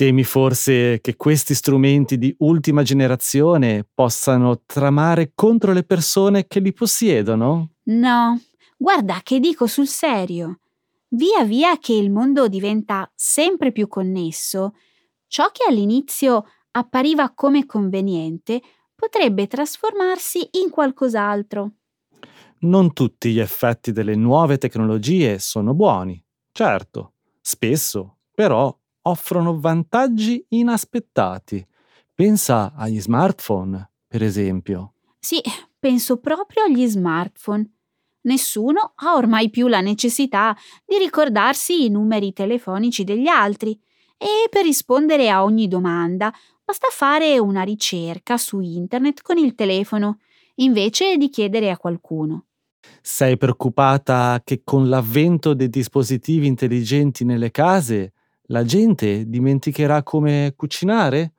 Temi 0.00 0.24
forse 0.24 0.98
che 1.02 1.14
questi 1.16 1.54
strumenti 1.54 2.16
di 2.16 2.34
ultima 2.38 2.82
generazione 2.82 3.86
possano 3.92 4.62
tramare 4.64 5.32
contro 5.34 5.74
le 5.74 5.82
persone 5.82 6.46
che 6.46 6.60
li 6.60 6.72
possiedono? 6.72 7.72
No, 7.82 8.40
guarda 8.78 9.20
che 9.22 9.38
dico 9.40 9.66
sul 9.66 9.86
serio. 9.86 10.60
Via 11.08 11.44
via 11.44 11.76
che 11.76 11.92
il 11.92 12.10
mondo 12.10 12.48
diventa 12.48 13.12
sempre 13.14 13.72
più 13.72 13.88
connesso, 13.88 14.72
ciò 15.26 15.50
che 15.52 15.64
all'inizio 15.68 16.46
appariva 16.70 17.34
come 17.34 17.66
conveniente 17.66 18.62
potrebbe 18.94 19.48
trasformarsi 19.48 20.48
in 20.62 20.70
qualcos'altro. 20.70 21.72
Non 22.60 22.94
tutti 22.94 23.32
gli 23.32 23.38
effetti 23.38 23.92
delle 23.92 24.14
nuove 24.14 24.56
tecnologie 24.56 25.38
sono 25.38 25.74
buoni, 25.74 26.18
certo, 26.52 27.16
spesso 27.42 28.14
però 28.34 28.74
offrono 29.10 29.58
vantaggi 29.58 30.44
inaspettati. 30.48 31.66
Pensa 32.14 32.72
agli 32.74 33.00
smartphone, 33.00 33.90
per 34.06 34.22
esempio. 34.22 34.94
Sì, 35.18 35.40
penso 35.78 36.18
proprio 36.18 36.64
agli 36.64 36.86
smartphone. 36.86 37.68
Nessuno 38.22 38.92
ha 38.96 39.14
ormai 39.14 39.48
più 39.50 39.66
la 39.68 39.80
necessità 39.80 40.56
di 40.84 40.98
ricordarsi 40.98 41.84
i 41.84 41.88
numeri 41.88 42.32
telefonici 42.32 43.04
degli 43.04 43.28
altri 43.28 43.78
e 44.18 44.48
per 44.50 44.64
rispondere 44.64 45.30
a 45.30 45.42
ogni 45.42 45.66
domanda 45.68 46.30
basta 46.62 46.88
fare 46.90 47.38
una 47.38 47.62
ricerca 47.62 48.36
su 48.36 48.60
internet 48.60 49.22
con 49.22 49.38
il 49.38 49.54
telefono 49.54 50.18
invece 50.56 51.16
di 51.16 51.30
chiedere 51.30 51.70
a 51.70 51.78
qualcuno. 51.78 52.44
Sei 53.00 53.38
preoccupata 53.38 54.42
che 54.44 54.60
con 54.62 54.88
l'avvento 54.88 55.54
dei 55.54 55.70
dispositivi 55.70 56.46
intelligenti 56.46 57.24
nelle 57.24 57.50
case 57.50 58.12
la 58.50 58.64
gente 58.64 59.28
dimenticherà 59.28 60.02
come 60.02 60.52
cucinare? 60.56 61.32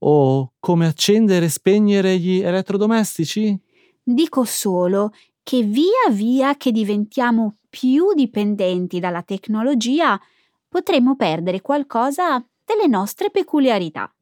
O 0.00 0.52
come 0.60 0.86
accendere 0.86 1.46
e 1.46 1.48
spegnere 1.48 2.18
gli 2.18 2.40
elettrodomestici? 2.40 3.58
Dico 4.02 4.44
solo 4.44 5.12
che 5.42 5.62
via 5.62 6.10
via 6.10 6.56
che 6.56 6.70
diventiamo 6.70 7.56
più 7.70 8.12
dipendenti 8.12 9.00
dalla 9.00 9.22
tecnologia, 9.22 10.20
potremmo 10.68 11.16
perdere 11.16 11.60
qualcosa 11.60 12.44
delle 12.64 12.86
nostre 12.86 13.30
peculiarità. 13.30 14.12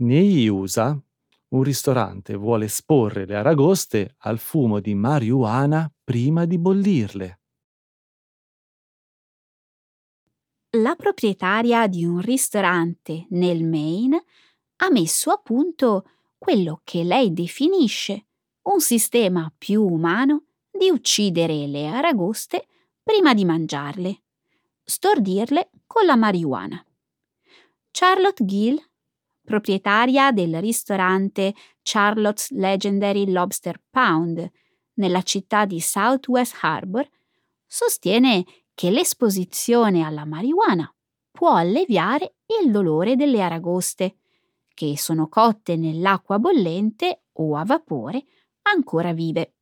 Negli 0.00 0.46
USA, 0.48 0.98
un 1.48 1.62
ristorante 1.62 2.34
vuole 2.34 2.64
esporre 2.64 3.26
le 3.26 3.36
aragoste 3.36 4.14
al 4.20 4.38
fumo 4.38 4.80
di 4.80 4.94
marijuana 4.94 5.92
prima 6.02 6.46
di 6.46 6.58
bollirle. 6.58 7.40
La 10.78 10.94
proprietaria 10.94 11.86
di 11.86 12.06
un 12.06 12.20
ristorante 12.20 13.26
nel 13.30 13.62
Maine 13.62 14.24
ha 14.76 14.90
messo 14.90 15.32
a 15.32 15.36
punto 15.36 16.08
quello 16.38 16.80
che 16.82 17.04
lei 17.04 17.34
definisce 17.34 18.28
un 18.62 18.80
sistema 18.80 19.52
più 19.58 19.84
umano 19.84 20.44
di 20.70 20.88
uccidere 20.88 21.66
le 21.66 21.88
aragoste 21.88 22.68
prima 23.02 23.34
di 23.34 23.44
mangiarle, 23.44 24.22
stordirle 24.82 25.70
con 25.86 26.06
la 26.06 26.16
marijuana. 26.16 26.82
Charlotte 27.90 28.42
Gill 28.46 28.89
proprietaria 29.50 30.30
del 30.30 30.60
ristorante 30.60 31.54
Charlotte's 31.82 32.52
Legendary 32.52 33.28
Lobster 33.28 33.82
Pound 33.90 34.48
nella 34.94 35.22
città 35.22 35.64
di 35.64 35.80
Southwest 35.80 36.56
Harbor, 36.60 37.04
sostiene 37.66 38.44
che 38.74 38.90
l'esposizione 38.90 40.04
alla 40.04 40.24
marijuana 40.24 40.88
può 41.32 41.54
alleviare 41.54 42.36
il 42.62 42.70
dolore 42.70 43.16
delle 43.16 43.42
aragoste, 43.42 44.18
che 44.72 44.96
sono 44.96 45.28
cotte 45.28 45.74
nell'acqua 45.74 46.38
bollente 46.38 47.24
o 47.32 47.56
a 47.56 47.64
vapore 47.64 48.22
ancora 48.62 49.12
vive. 49.12 49.54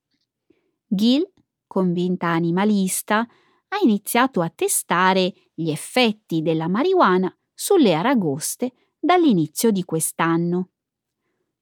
Gill, 0.87 1.27
convinta 1.67 2.27
animalista, 2.27 3.21
ha 3.21 3.79
iniziato 3.83 4.43
a 4.43 4.53
testare 4.55 5.33
gli 5.55 5.71
effetti 5.71 6.43
della 6.43 6.69
marijuana 6.69 7.35
sulle 7.55 7.95
aragoste 7.95 8.73
dall'inizio 8.99 9.71
di 9.71 9.85
quest'anno. 9.85 10.71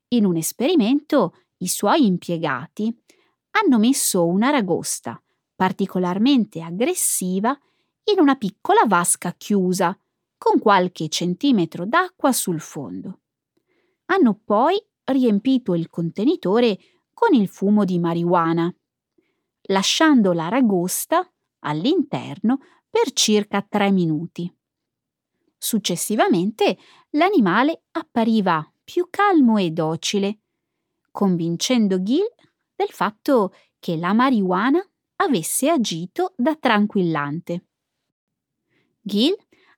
In 0.08 0.24
un 0.24 0.36
esperimento 0.36 1.34
i 1.58 1.68
suoi 1.68 2.06
impiegati 2.06 2.94
hanno 3.50 3.78
messo 3.78 4.26
un'aragosta 4.26 5.20
particolarmente 5.56 6.60
aggressiva 6.60 7.58
in 8.04 8.20
una 8.20 8.36
piccola 8.36 8.82
vasca 8.86 9.32
chiusa 9.32 9.98
con 10.36 10.60
qualche 10.60 11.08
centimetro 11.08 11.86
d'acqua 11.86 12.30
sul 12.32 12.60
fondo. 12.60 13.20
Hanno 14.06 14.38
poi 14.44 14.80
riempito 15.04 15.74
il 15.74 15.88
contenitore 15.88 16.78
con 17.12 17.32
il 17.34 17.48
fumo 17.48 17.84
di 17.84 17.98
marijuana, 17.98 18.72
lasciando 19.68 20.32
l'aragosta 20.32 21.28
all'interno 21.60 22.58
per 22.88 23.12
circa 23.12 23.62
tre 23.62 23.90
minuti. 23.90 24.52
Successivamente 25.56 26.76
l'animale 27.16 27.84
appariva 27.92 28.70
più 28.84 29.08
calmo 29.10 29.56
e 29.56 29.70
docile, 29.70 30.40
convincendo 31.10 32.02
Gil 32.02 32.26
del 32.74 32.90
fatto 32.90 33.54
che 33.78 33.96
la 33.96 34.12
marijuana 34.12 34.86
avesse 35.16 35.70
agito 35.70 36.34
da 36.36 36.54
tranquillante. 36.56 37.64
Gil 39.00 39.34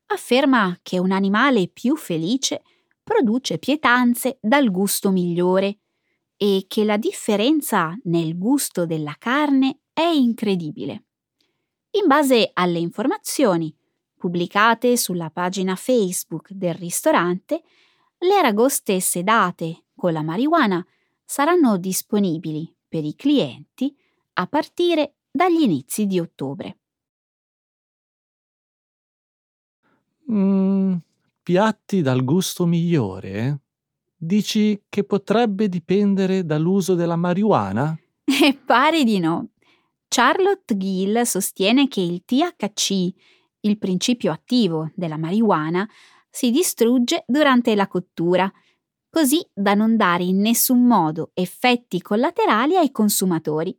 afferma 0.07 0.79
che 0.83 0.98
un 0.98 1.12
animale 1.12 1.68
più 1.68 1.96
felice 1.96 2.62
produce 3.03 3.59
pietanze 3.59 4.38
dal 4.40 4.70
gusto 4.70 5.11
migliore 5.11 5.79
e 6.37 6.64
che 6.66 6.85
la 6.85 6.96
differenza 6.96 7.96
nel 8.05 8.37
gusto 8.37 8.85
della 8.85 9.14
carne 9.18 9.81
è 9.92 10.03
incredibile. 10.03 11.05
In 11.92 12.07
base 12.07 12.51
alle 12.53 12.79
informazioni 12.79 13.74
pubblicate 14.18 14.96
sulla 14.96 15.31
pagina 15.31 15.76
Facebook 15.76 16.50
del 16.52 16.74
ristorante, 16.74 17.62
le 18.18 18.35
aragoste 18.35 19.00
sedate 19.00 19.85
con 19.94 20.12
la 20.12 20.22
marijuana 20.22 20.85
saranno 21.24 21.78
disponibili 21.78 22.74
per 22.88 23.04
i 23.04 23.14
clienti 23.14 23.96
a 24.35 24.46
partire 24.46 25.14
dagli 25.31 25.61
inizi 25.61 26.07
di 26.07 26.18
ottobre. 26.18 26.78
Mm, 30.31 30.96
piatti 31.42 32.02
dal 32.02 32.24
gusto 32.24 32.66
migliore? 32.66 33.61
Dici 34.16 34.83
che 34.88 35.04
potrebbe 35.04 35.68
dipendere 35.68 36.44
dall'uso 36.44 36.94
della 36.94 37.16
marijuana? 37.16 37.96
E 38.24 38.54
pare 38.66 39.04
di 39.04 39.18
no. 39.20 39.50
Charlotte 40.09 40.76
Gill 40.76 41.22
sostiene 41.22 41.87
che 41.87 42.00
il 42.00 42.24
THC, 42.24 43.14
il 43.68 43.78
principio 43.78 44.33
attivo 44.33 44.90
della 44.94 45.16
marijuana, 45.16 45.88
si 46.31 46.50
distrugge 46.50 47.24
durante 47.26 47.74
la 47.74 47.87
cottura, 47.87 48.50
così 49.11 49.44
da 49.52 49.74
non 49.74 49.96
dare 49.96 50.24
in 50.24 50.40
nessun 50.40 50.87
modo 50.87 51.31
effetti 51.35 52.00
collaterali 52.02 52.76
ai 52.76 52.90
consumatori. 52.90 53.76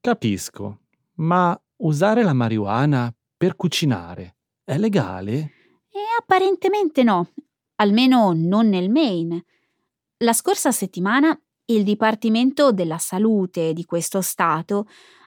Capisco, 0.00 0.80
ma 1.14 1.58
usare 1.78 2.22
la 2.22 2.32
marijuana 2.32 3.12
per 3.36 3.56
cucinare 3.56 4.36
è 4.64 4.78
legale? 4.78 5.52
E 5.90 6.00
apparentemente 6.18 7.02
no, 7.02 7.30
almeno 7.76 8.32
non 8.34 8.68
nel 8.68 8.90
Maine. 8.90 9.44
La 10.18 10.32
scorsa 10.32 10.72
settimana 10.72 11.38
il 11.66 11.82
Dipartimento 11.82 12.72
della 12.72 12.98
Salute 12.98 13.72
di 13.72 13.84
questo 13.84 14.20
Stato 14.20 14.86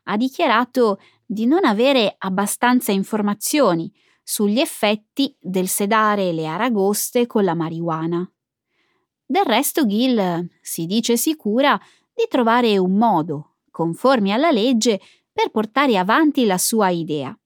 ha 0.09 0.17
dichiarato 0.17 0.99
di 1.25 1.45
non 1.45 1.63
avere 1.63 2.15
abbastanza 2.17 2.91
informazioni 2.91 3.91
sugli 4.23 4.59
effetti 4.59 5.35
del 5.39 5.67
sedare 5.67 6.31
le 6.31 6.47
aragoste 6.47 7.27
con 7.27 7.43
la 7.43 7.53
marijuana. 7.53 8.29
Del 9.25 9.45
resto 9.45 9.85
Gill 9.85 10.49
si 10.61 10.85
dice 10.85 11.15
sicura 11.15 11.79
di 12.13 12.25
trovare 12.27 12.77
un 12.79 12.97
modo, 12.97 13.57
conforme 13.69 14.31
alla 14.31 14.49
legge, 14.49 14.99
per 15.31 15.51
portare 15.51 15.97
avanti 15.97 16.45
la 16.45 16.57
sua 16.57 16.89
idea. 16.89 17.37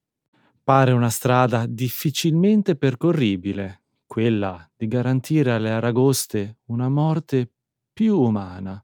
Pare 0.62 0.92
una 0.92 1.10
strada 1.10 1.66
difficilmente 1.66 2.76
percorribile, 2.76 3.82
quella 4.06 4.66
di 4.74 4.88
garantire 4.88 5.52
alle 5.52 5.70
aragoste 5.70 6.60
una 6.66 6.88
morte 6.88 7.50
più 7.92 8.18
umana. 8.18 8.82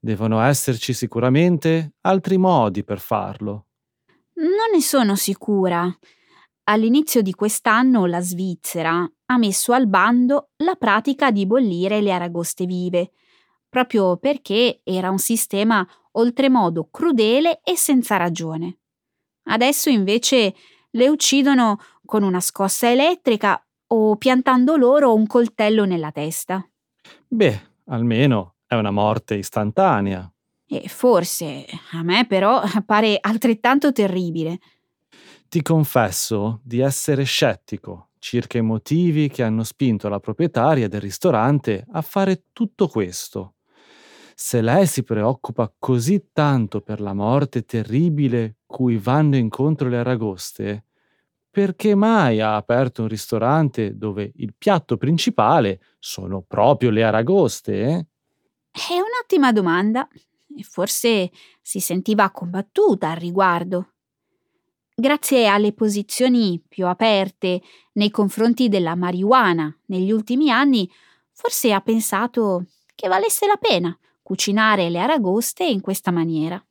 Devono 0.00 0.40
esserci 0.40 0.92
sicuramente 0.92 1.94
altri 2.02 2.38
modi 2.38 2.84
per 2.84 3.00
farlo. 3.00 3.66
Non 4.34 4.70
ne 4.72 4.80
sono 4.80 5.16
sicura. 5.16 5.92
All'inizio 6.64 7.20
di 7.22 7.32
quest'anno 7.32 8.06
la 8.06 8.20
Svizzera 8.20 9.10
ha 9.26 9.38
messo 9.38 9.72
al 9.72 9.88
bando 9.88 10.50
la 10.58 10.76
pratica 10.76 11.32
di 11.32 11.46
bollire 11.46 12.00
le 12.00 12.12
aragoste 12.12 12.64
vive, 12.66 13.10
proprio 13.68 14.16
perché 14.18 14.80
era 14.84 15.10
un 15.10 15.18
sistema 15.18 15.86
oltremodo 16.12 16.88
crudele 16.90 17.60
e 17.64 17.76
senza 17.76 18.16
ragione. 18.16 18.78
Adesso 19.44 19.88
invece 19.88 20.54
le 20.90 21.08
uccidono 21.08 21.80
con 22.04 22.22
una 22.22 22.40
scossa 22.40 22.90
elettrica 22.90 23.60
o 23.88 24.16
piantando 24.16 24.76
loro 24.76 25.14
un 25.14 25.26
coltello 25.26 25.84
nella 25.84 26.12
testa. 26.12 26.64
Beh, 27.26 27.60
almeno 27.86 28.57
è 28.68 28.74
una 28.74 28.92
morte 28.92 29.34
istantanea. 29.34 30.30
E 30.66 30.86
forse, 30.86 31.66
a 31.92 32.02
me 32.02 32.26
però 32.26 32.62
pare 32.86 33.18
altrettanto 33.20 33.90
terribile. 33.90 34.58
Ti 35.48 35.62
confesso 35.62 36.60
di 36.62 36.78
essere 36.78 37.24
scettico 37.24 38.08
circa 38.18 38.58
i 38.58 38.62
motivi 38.62 39.28
che 39.28 39.42
hanno 39.42 39.64
spinto 39.64 40.08
la 40.08 40.20
proprietaria 40.20 40.88
del 40.88 41.00
ristorante 41.00 41.86
a 41.92 42.02
fare 42.02 42.44
tutto 42.52 42.88
questo. 42.88 43.54
Se 44.34 44.60
lei 44.60 44.86
si 44.86 45.02
preoccupa 45.02 45.72
così 45.78 46.28
tanto 46.32 46.80
per 46.80 47.00
la 47.00 47.14
morte 47.14 47.64
terribile 47.64 48.58
cui 48.66 48.96
vanno 48.96 49.36
incontro 49.36 49.88
le 49.88 49.98
aragoste, 49.98 50.84
perché 51.50 51.94
mai 51.94 52.40
ha 52.40 52.54
aperto 52.54 53.02
un 53.02 53.08
ristorante 53.08 53.96
dove 53.96 54.30
il 54.36 54.54
piatto 54.56 54.96
principale 54.96 55.80
sono 55.98 56.42
proprio 56.46 56.90
le 56.90 57.02
aragoste? 57.02 57.82
Eh? 57.82 58.06
È 58.70 58.94
un'ottima 58.94 59.52
domanda 59.52 60.08
e 60.56 60.62
forse 60.62 61.30
si 61.60 61.80
sentiva 61.80 62.30
combattuta 62.30 63.10
al 63.10 63.16
riguardo. 63.16 63.92
Grazie 64.94 65.46
alle 65.46 65.72
posizioni 65.72 66.60
più 66.66 66.86
aperte 66.86 67.62
nei 67.92 68.10
confronti 68.10 68.68
della 68.68 68.96
marijuana 68.96 69.72
negli 69.86 70.10
ultimi 70.10 70.50
anni, 70.50 70.90
forse 71.32 71.72
ha 71.72 71.80
pensato 71.80 72.66
che 72.94 73.06
valesse 73.06 73.46
la 73.46 73.56
pena 73.56 73.96
cucinare 74.22 74.90
le 74.90 74.98
aragoste 74.98 75.64
in 75.64 75.80
questa 75.80 76.10
maniera. 76.10 76.62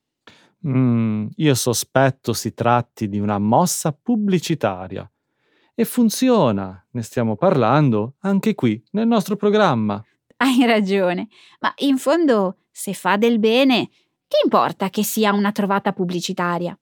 Mm, 0.68 1.28
io 1.38 1.56
sospetto 1.56 2.34
si 2.34 2.54
tratti 2.54 3.08
di 3.08 3.20
una 3.20 3.40
mossa 3.40 3.92
pubblicitaria. 3.94 5.10
E 5.74 5.86
funziona, 5.86 6.86
ne 6.92 7.02
stiamo 7.02 7.36
parlando 7.36 8.16
anche 8.20 8.56
qui 8.56 8.84
nel 8.92 9.08
nostro 9.08 9.36
programma. 9.36 10.04
Hai 10.39 10.65
ragione, 10.67 11.30
ma 11.62 11.73
in 11.78 11.97
fondo, 11.97 12.58
se 12.71 12.93
fa 12.93 13.17
del 13.17 13.39
bene, 13.39 13.89
che 14.28 14.38
importa 14.43 14.89
che 14.89 15.04
sia 15.04 15.34
una 15.34 15.52
trovata 15.52 15.93
pubblicitaria? 15.93 16.78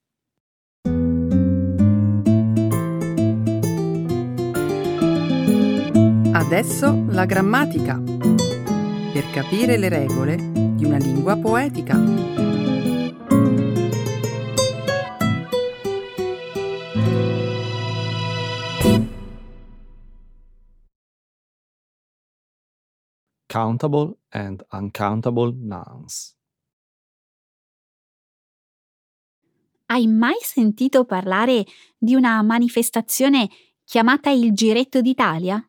Adesso 6.33 7.05
la 7.07 7.23
grammatica. 7.23 8.01
Per 9.13 9.31
capire 9.31 9.77
le 9.77 9.87
regole 9.87 10.35
di 10.35 10.83
una 10.83 10.97
lingua 10.97 11.37
poetica. 11.37 12.34
Countable 23.47 24.17
and 24.31 24.63
uncountable 24.71 25.53
nouns. 25.53 26.35
Hai 29.87 30.07
mai 30.07 30.37
sentito 30.41 31.05
parlare 31.05 31.63
di 31.97 32.15
una 32.15 32.41
manifestazione 32.41 33.49
chiamata 33.83 34.31
il 34.31 34.53
Giretto 34.53 34.99
d'Italia? 34.99 35.63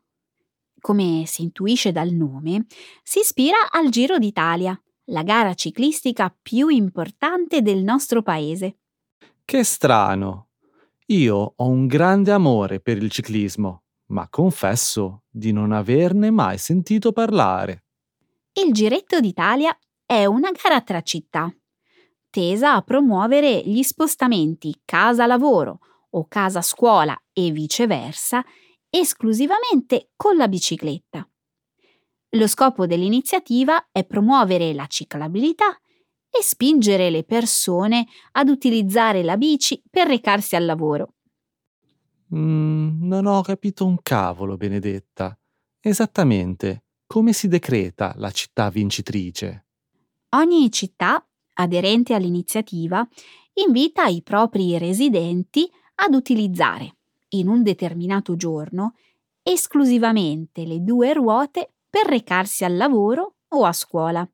Come 0.80 1.24
si 1.26 1.42
intuisce 1.42 1.92
dal 1.92 2.10
nome, 2.10 2.66
si 3.02 3.18
ispira 3.18 3.70
al 3.70 3.90
Giro 3.90 4.18
d'Italia, 4.18 4.78
la 5.10 5.22
gara 5.22 5.54
ciclistica 5.54 6.34
più 6.40 6.68
importante 6.68 7.60
del 7.60 7.82
nostro 7.82 8.22
paese. 8.22 8.78
Che 9.44 9.64
strano! 9.64 10.48
Io 11.08 11.52
ho 11.54 11.68
un 11.68 11.86
grande 11.86 12.32
amore 12.32 12.80
per 12.80 12.96
il 12.96 13.10
ciclismo 13.10 13.85
ma 14.06 14.28
confesso 14.28 15.24
di 15.30 15.52
non 15.52 15.72
averne 15.72 16.30
mai 16.30 16.58
sentito 16.58 17.12
parlare. 17.12 17.84
Il 18.52 18.72
Giretto 18.72 19.20
d'Italia 19.20 19.76
è 20.04 20.24
una 20.24 20.50
gara 20.50 20.80
tra 20.80 21.00
città, 21.02 21.52
tesa 22.30 22.74
a 22.74 22.82
promuovere 22.82 23.62
gli 23.64 23.82
spostamenti 23.82 24.80
casa-lavoro 24.84 25.80
o 26.10 26.26
casa-scuola 26.26 27.16
e 27.32 27.50
viceversa 27.50 28.44
esclusivamente 28.88 30.10
con 30.16 30.36
la 30.36 30.48
bicicletta. 30.48 31.28
Lo 32.30 32.46
scopo 32.46 32.86
dell'iniziativa 32.86 33.88
è 33.90 34.04
promuovere 34.04 34.72
la 34.74 34.86
ciclabilità 34.86 35.78
e 36.30 36.42
spingere 36.42 37.10
le 37.10 37.24
persone 37.24 38.06
ad 38.32 38.48
utilizzare 38.48 39.22
la 39.22 39.36
bici 39.36 39.82
per 39.88 40.06
recarsi 40.06 40.56
al 40.56 40.64
lavoro. 40.64 41.15
Mm, 42.34 43.06
non 43.06 43.26
ho 43.26 43.40
capito 43.42 43.86
un 43.86 43.98
cavolo, 44.02 44.56
Benedetta. 44.56 45.38
Esattamente 45.80 46.82
come 47.06 47.32
si 47.32 47.46
decreta 47.46 48.14
la 48.16 48.30
città 48.32 48.68
vincitrice? 48.68 49.66
Ogni 50.30 50.70
città, 50.72 51.24
aderente 51.54 52.14
all'iniziativa, 52.14 53.06
invita 53.64 54.06
i 54.06 54.22
propri 54.22 54.76
residenti 54.76 55.70
ad 55.94 56.14
utilizzare, 56.14 56.96
in 57.30 57.48
un 57.48 57.62
determinato 57.62 58.34
giorno, 58.34 58.94
esclusivamente 59.42 60.64
le 60.64 60.82
due 60.82 61.12
ruote 61.12 61.74
per 61.88 62.06
recarsi 62.06 62.64
al 62.64 62.76
lavoro 62.76 63.36
o 63.48 63.64
a 63.64 63.72
scuola. 63.72 64.28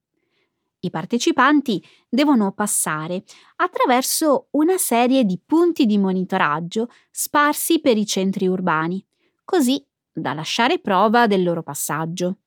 I 0.84 0.90
partecipanti 0.90 1.84
devono 2.08 2.50
passare 2.50 3.22
attraverso 3.56 4.48
una 4.52 4.78
serie 4.78 5.24
di 5.24 5.38
punti 5.38 5.86
di 5.86 5.96
monitoraggio 5.96 6.88
sparsi 7.08 7.80
per 7.80 7.96
i 7.96 8.04
centri 8.04 8.48
urbani, 8.48 9.04
così 9.44 9.84
da 10.12 10.32
lasciare 10.32 10.80
prova 10.80 11.28
del 11.28 11.44
loro 11.44 11.62
passaggio. 11.62 12.38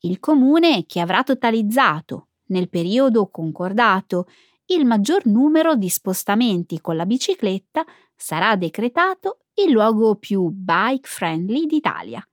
Il 0.00 0.18
comune 0.18 0.86
che 0.86 1.00
avrà 1.00 1.22
totalizzato, 1.22 2.28
nel 2.46 2.70
periodo 2.70 3.28
concordato, 3.28 4.28
il 4.66 4.86
maggior 4.86 5.26
numero 5.26 5.74
di 5.74 5.90
spostamenti 5.90 6.80
con 6.80 6.96
la 6.96 7.04
bicicletta 7.04 7.84
sarà 8.16 8.56
decretato 8.56 9.40
il 9.56 9.72
luogo 9.72 10.16
più 10.16 10.48
bike 10.48 11.06
friendly 11.06 11.66
d'Italia 11.66 12.26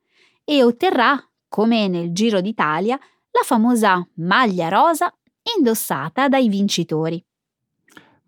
e 0.45 0.63
otterrà, 0.63 1.21
come 1.49 1.89
nel 1.89 2.13
Giro 2.13 2.39
d'Italia, 2.39 2.97
la 3.39 3.45
famosa 3.45 4.05
maglia 4.15 4.67
rosa 4.67 5.13
indossata 5.57 6.27
dai 6.27 6.49
vincitori. 6.49 7.23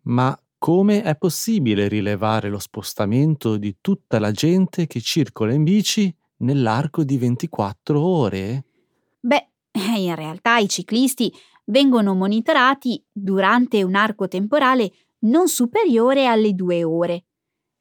Ma 0.04 0.38
come 0.58 1.04
è 1.04 1.18
possibile 1.18 1.88
rilevare 1.88 2.50
lo 2.50 2.60
spostamento 2.60 3.58
di 3.58 3.78
tutta 3.82 4.20
la 4.20 4.32
gente 4.32 4.88
che 4.88 5.02
circola 5.02 5.54
in 5.54 5.64
bici 5.64 6.14
nell'arco 6.38 7.04
di 7.04 7.18
24 7.18 8.00
ore? 8.00 8.66
Beh, 9.20 9.50
in 9.98 10.16
realtà 10.16 10.58
i 10.58 10.70
ciclisti 10.70 11.32
vengono 11.66 12.16
monitorati 12.16 13.04
durante 13.12 13.84
un 13.84 13.96
arco 13.96 14.28
temporale 14.28 14.92
non 15.20 15.48
superiore 15.48 16.26
alle 16.26 16.54
due 16.54 16.84
ore. 16.84 17.26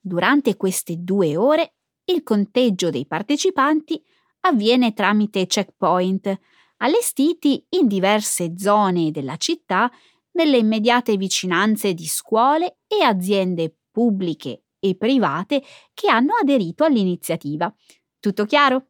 Durante 0.00 0.56
queste 0.56 0.96
due 0.98 1.36
ore 1.36 1.74
il 2.04 2.22
conteggio 2.22 2.90
dei 2.90 3.06
partecipanti 3.06 4.02
avviene 4.40 4.94
tramite 4.94 5.46
checkpoint, 5.46 6.38
allestiti 6.82 7.64
in 7.70 7.86
diverse 7.86 8.54
zone 8.56 9.10
della 9.10 9.36
città 9.36 9.90
nelle 10.32 10.58
immediate 10.58 11.16
vicinanze 11.16 11.94
di 11.94 12.06
scuole 12.06 12.78
e 12.86 13.02
aziende 13.02 13.74
pubbliche 13.90 14.62
e 14.78 14.96
private 14.96 15.62
che 15.92 16.08
hanno 16.08 16.34
aderito 16.40 16.84
all'iniziativa. 16.84 17.72
Tutto 18.18 18.44
chiaro? 18.44 18.86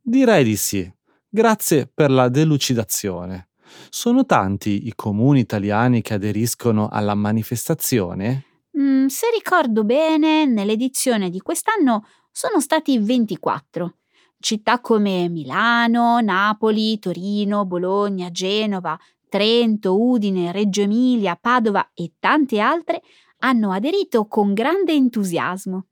Direi 0.00 0.44
di 0.44 0.56
sì. 0.56 0.90
Grazie 1.28 1.90
per 1.92 2.10
la 2.10 2.28
delucidazione. 2.28 3.48
Sono 3.88 4.24
tanti 4.24 4.86
i 4.86 4.92
comuni 4.94 5.40
italiani 5.40 6.02
che 6.02 6.14
aderiscono 6.14 6.88
alla 6.88 7.14
manifestazione? 7.14 8.44
Mm, 8.78 9.06
se 9.06 9.26
ricordo 9.34 9.84
bene, 9.84 10.46
nell'edizione 10.46 11.30
di 11.30 11.40
quest'anno 11.40 12.06
sono 12.30 12.60
stati 12.60 12.98
24. 12.98 13.96
Città 14.44 14.78
come 14.82 15.30
Milano, 15.30 16.20
Napoli, 16.20 16.98
Torino, 16.98 17.64
Bologna, 17.64 18.30
Genova, 18.30 18.94
Trento, 19.26 19.98
Udine, 19.98 20.52
Reggio 20.52 20.82
Emilia, 20.82 21.34
Padova 21.34 21.92
e 21.94 22.12
tante 22.18 22.60
altre 22.60 23.00
hanno 23.38 23.72
aderito 23.72 24.26
con 24.26 24.52
grande 24.52 24.92
entusiasmo. 24.92 25.86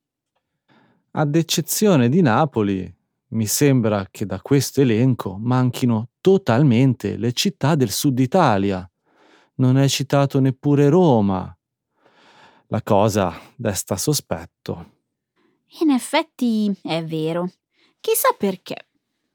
Ad 1.13 1.35
eccezione 1.35 2.11
di 2.11 2.21
Napoli, 2.21 2.95
mi 3.29 3.47
sembra 3.47 4.07
che 4.11 4.27
da 4.27 4.39
questo 4.43 4.83
elenco 4.83 5.39
manchino 5.41 6.11
totalmente 6.21 7.17
le 7.17 7.33
città 7.33 7.75
del 7.75 7.91
sud 7.91 8.19
Italia. 8.19 8.87
Non 9.55 9.79
è 9.79 9.89
citato 9.89 10.41
neppure 10.41 10.91
Roma. 10.91 11.57
La 12.67 12.83
cosa 12.83 13.35
desta 13.57 13.97
sospetto. 13.97 14.91
In 15.81 15.89
effetti 15.89 16.71
è 16.83 17.03
vero. 17.03 17.49
Chissà 18.03 18.35
perché. 18.37 18.89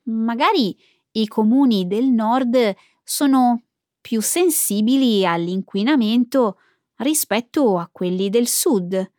Magari 0.10 0.78
i 1.12 1.26
comuni 1.26 1.88
del 1.88 2.08
nord 2.08 2.76
sono 3.02 3.64
più 4.02 4.22
sensibili 4.22 5.26
all'inquinamento 5.26 6.58
rispetto 6.98 7.78
a 7.78 7.88
quelli 7.90 8.30
del 8.30 8.50
sud, 8.50 9.12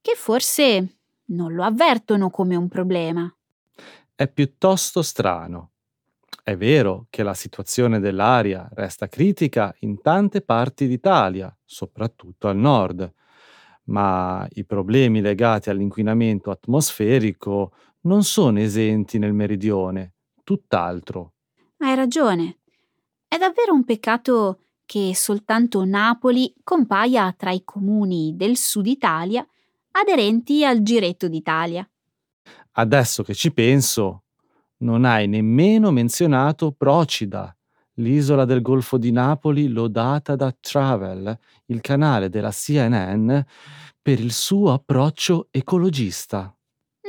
che 0.00 0.14
forse 0.16 1.00
non 1.26 1.52
lo 1.52 1.64
avvertono 1.64 2.30
come 2.30 2.56
un 2.56 2.68
problema. 2.68 3.30
È 4.14 4.26
piuttosto 4.26 5.02
strano. 5.02 5.72
È 6.42 6.56
vero 6.56 7.08
che 7.10 7.22
la 7.22 7.34
situazione 7.34 8.00
dell'aria 8.00 8.70
resta 8.72 9.06
critica 9.06 9.74
in 9.80 10.00
tante 10.00 10.40
parti 10.40 10.86
d'Italia, 10.86 11.54
soprattutto 11.62 12.48
al 12.48 12.56
nord, 12.56 13.12
ma 13.84 14.46
i 14.52 14.64
problemi 14.64 15.20
legati 15.20 15.68
all'inquinamento 15.68 16.50
atmosferico 16.50 17.72
non 18.02 18.22
sono 18.24 18.58
esenti 18.58 19.18
nel 19.18 19.32
meridione, 19.32 20.14
tutt'altro. 20.44 21.32
Hai 21.78 21.94
ragione. 21.94 22.58
È 23.26 23.36
davvero 23.36 23.74
un 23.74 23.84
peccato 23.84 24.60
che 24.84 25.14
soltanto 25.14 25.84
Napoli 25.84 26.54
compaia 26.64 27.32
tra 27.36 27.50
i 27.50 27.62
comuni 27.62 28.34
del 28.36 28.56
sud 28.56 28.86
Italia 28.86 29.46
aderenti 29.90 30.64
al 30.64 30.82
Giretto 30.82 31.28
d'Italia. 31.28 31.88
Adesso 32.72 33.22
che 33.22 33.34
ci 33.34 33.52
penso, 33.52 34.22
non 34.78 35.04
hai 35.04 35.26
nemmeno 35.26 35.90
menzionato 35.90 36.72
Procida, 36.72 37.54
l'isola 37.94 38.44
del 38.44 38.62
Golfo 38.62 38.96
di 38.96 39.10
Napoli 39.10 39.68
lodata 39.68 40.36
da 40.36 40.54
Travel, 40.58 41.38
il 41.66 41.80
canale 41.80 42.28
della 42.28 42.50
CNN, 42.50 43.38
per 44.00 44.20
il 44.20 44.32
suo 44.32 44.72
approccio 44.72 45.48
ecologista. 45.50 46.56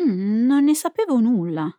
Mm, 0.09 0.45
non 0.45 0.63
ne 0.63 0.73
sapevo 0.73 1.19
nulla. 1.19 1.69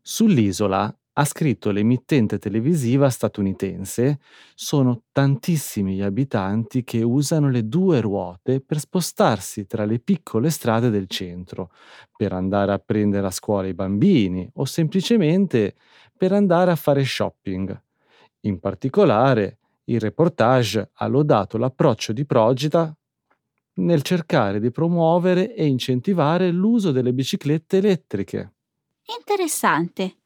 Sull'isola 0.00 0.94
ha 1.16 1.24
scritto 1.24 1.70
l'emittente 1.70 2.38
televisiva 2.38 3.08
statunitense, 3.08 4.18
sono 4.54 5.04
tantissimi 5.12 5.94
gli 5.94 6.02
abitanti 6.02 6.82
che 6.82 7.02
usano 7.02 7.48
le 7.48 7.68
due 7.68 8.00
ruote 8.00 8.60
per 8.60 8.80
spostarsi 8.80 9.66
tra 9.66 9.84
le 9.84 10.00
piccole 10.00 10.50
strade 10.50 10.90
del 10.90 11.06
centro, 11.06 11.70
per 12.16 12.32
andare 12.32 12.72
a 12.72 12.78
prendere 12.80 13.28
a 13.28 13.30
scuola 13.30 13.68
i 13.68 13.74
bambini 13.74 14.50
o 14.54 14.64
semplicemente 14.64 15.76
per 16.16 16.32
andare 16.32 16.72
a 16.72 16.76
fare 16.76 17.04
shopping. 17.04 17.80
In 18.40 18.58
particolare, 18.58 19.58
il 19.84 20.00
reportage 20.00 20.90
ha 20.94 21.06
lodato 21.06 21.58
l'approccio 21.58 22.12
di 22.12 22.26
Progita 22.26 22.94
nel 23.74 24.02
cercare 24.02 24.60
di 24.60 24.70
promuovere 24.70 25.54
e 25.54 25.66
incentivare 25.66 26.50
l'uso 26.50 26.92
delle 26.92 27.12
biciclette 27.12 27.78
elettriche. 27.78 28.54
Interessante. 29.18 30.18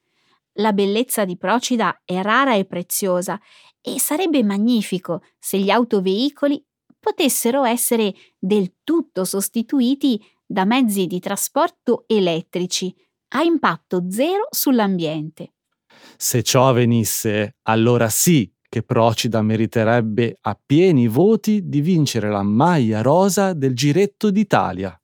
La 0.55 0.73
bellezza 0.73 1.25
di 1.25 1.37
Procida 1.37 2.03
è 2.05 2.21
rara 2.21 2.55
e 2.55 2.65
preziosa 2.65 3.41
e 3.81 3.99
sarebbe 4.01 4.43
magnifico 4.43 5.23
se 5.39 5.59
gli 5.59 5.71
autoveicoli 5.71 6.63
potessero 6.99 7.65
essere 7.65 8.13
del 8.39 8.75
tutto 8.83 9.25
sostituiti 9.25 10.21
da 10.45 10.65
mezzi 10.65 11.07
di 11.07 11.21
trasporto 11.21 12.05
elettrici 12.07 12.95
a 13.31 13.43
impatto 13.43 14.11
zero 14.11 14.47
sull'ambiente. 14.51 15.53
Se 16.17 16.43
ciò 16.43 16.69
avvenisse, 16.69 17.59
allora 17.63 18.09
sì 18.09 18.51
che 18.79 18.83
Procida 18.85 19.43
meriterebbe 19.43 20.37
a 20.43 20.57
pieni 20.65 21.09
voti 21.09 21.69
di 21.69 21.81
vincere 21.81 22.31
la 22.31 22.43
maglia 22.43 23.03
rosa 23.03 23.53
del 23.53 23.75
Giretto 23.75 24.31
d'Italia. 24.31 25.01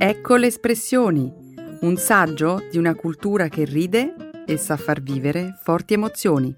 Ecco 0.00 0.36
le 0.36 0.46
espressioni, 0.46 1.32
un 1.80 1.96
saggio 1.96 2.62
di 2.70 2.76
una 2.76 2.94
cultura 2.94 3.48
che 3.48 3.64
ride 3.64 4.44
e 4.46 4.56
sa 4.58 4.76
far 4.76 5.00
vivere 5.00 5.58
forti 5.62 5.94
emozioni. 5.94 6.54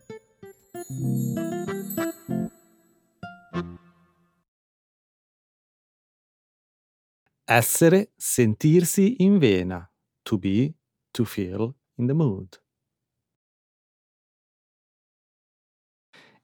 Essere, 7.45 8.13
sentirsi 8.17 9.23
in 9.23 9.39
vena. 9.39 9.89
To 10.23 10.39
be, 10.39 10.75
to 11.11 11.25
feel 11.25 11.75
in 12.01 12.07
the 12.07 12.13
mood. 12.13 12.61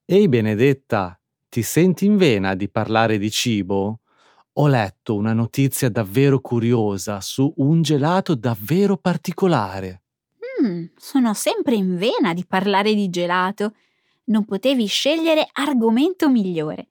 Ehi 0.04 0.28
Benedetta, 0.28 1.20
ti 1.48 1.62
senti 1.62 2.04
in 2.04 2.16
vena 2.16 2.54
di 2.54 2.68
parlare 2.68 3.18
di 3.18 3.30
cibo? 3.30 4.00
Ho 4.58 4.68
letto 4.68 5.16
una 5.16 5.32
notizia 5.32 5.90
davvero 5.90 6.40
curiosa 6.40 7.20
su 7.20 7.52
un 7.56 7.82
gelato 7.82 8.34
davvero 8.34 8.96
particolare. 8.96 10.02
Mm, 10.62 10.84
sono 10.96 11.34
sempre 11.34 11.74
in 11.74 11.96
vena 11.96 12.32
di 12.32 12.46
parlare 12.46 12.94
di 12.94 13.10
gelato. 13.10 13.74
Non 14.26 14.44
potevi 14.44 14.86
scegliere 14.86 15.46
argomento 15.52 16.30
migliore. 16.30 16.90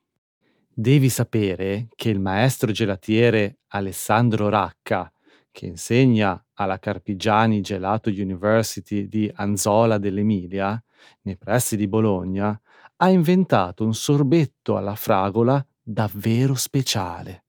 Devi 0.71 1.09
sapere 1.09 1.87
che 1.95 2.09
il 2.09 2.19
maestro 2.19 2.71
gelatiere 2.71 3.59
Alessandro 3.67 4.49
Racca, 4.49 5.11
che 5.51 5.65
insegna 5.65 6.44
alla 6.55 6.79
Carpigiani 6.79 7.61
Gelato 7.61 8.09
University 8.09 9.07
di 9.07 9.31
Anzola 9.35 9.97
dell'Emilia, 9.97 10.81
nei 11.21 11.37
pressi 11.37 11.77
di 11.77 11.87
Bologna, 11.87 12.59
ha 12.97 13.09
inventato 13.09 13.83
un 13.83 13.93
sorbetto 13.93 14.77
alla 14.77 14.95
fragola 14.95 15.65
davvero 15.81 16.55
speciale. 16.55 17.45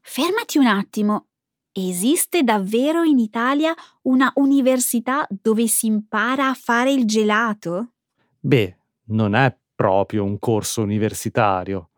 Fermati 0.00 0.58
un 0.58 0.66
attimo. 0.66 1.26
esiste 1.74 2.42
davvero 2.42 3.02
in 3.02 3.18
Italia 3.18 3.74
una 4.02 4.30
università 4.34 5.26
dove 5.30 5.66
si 5.66 5.86
impara 5.86 6.48
a 6.48 6.54
fare 6.54 6.92
il 6.92 7.06
gelato? 7.06 7.92
Beh, 8.38 8.76
non 9.06 9.34
è 9.34 9.56
proprio 9.74 10.22
un 10.22 10.38
corso 10.38 10.82
universitario. 10.82 11.90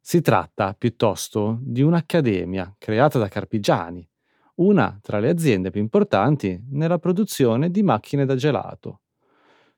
Si 0.00 0.20
tratta 0.20 0.74
piuttosto 0.74 1.58
di 1.60 1.82
un'accademia 1.82 2.76
creata 2.78 3.18
da 3.18 3.26
Carpigiani, 3.26 4.08
una 4.56 4.98
tra 5.02 5.18
le 5.18 5.28
aziende 5.28 5.70
più 5.70 5.80
importanti 5.80 6.60
nella 6.70 6.98
produzione 6.98 7.70
di 7.70 7.82
macchine 7.82 8.24
da 8.24 8.34
gelato. 8.34 9.00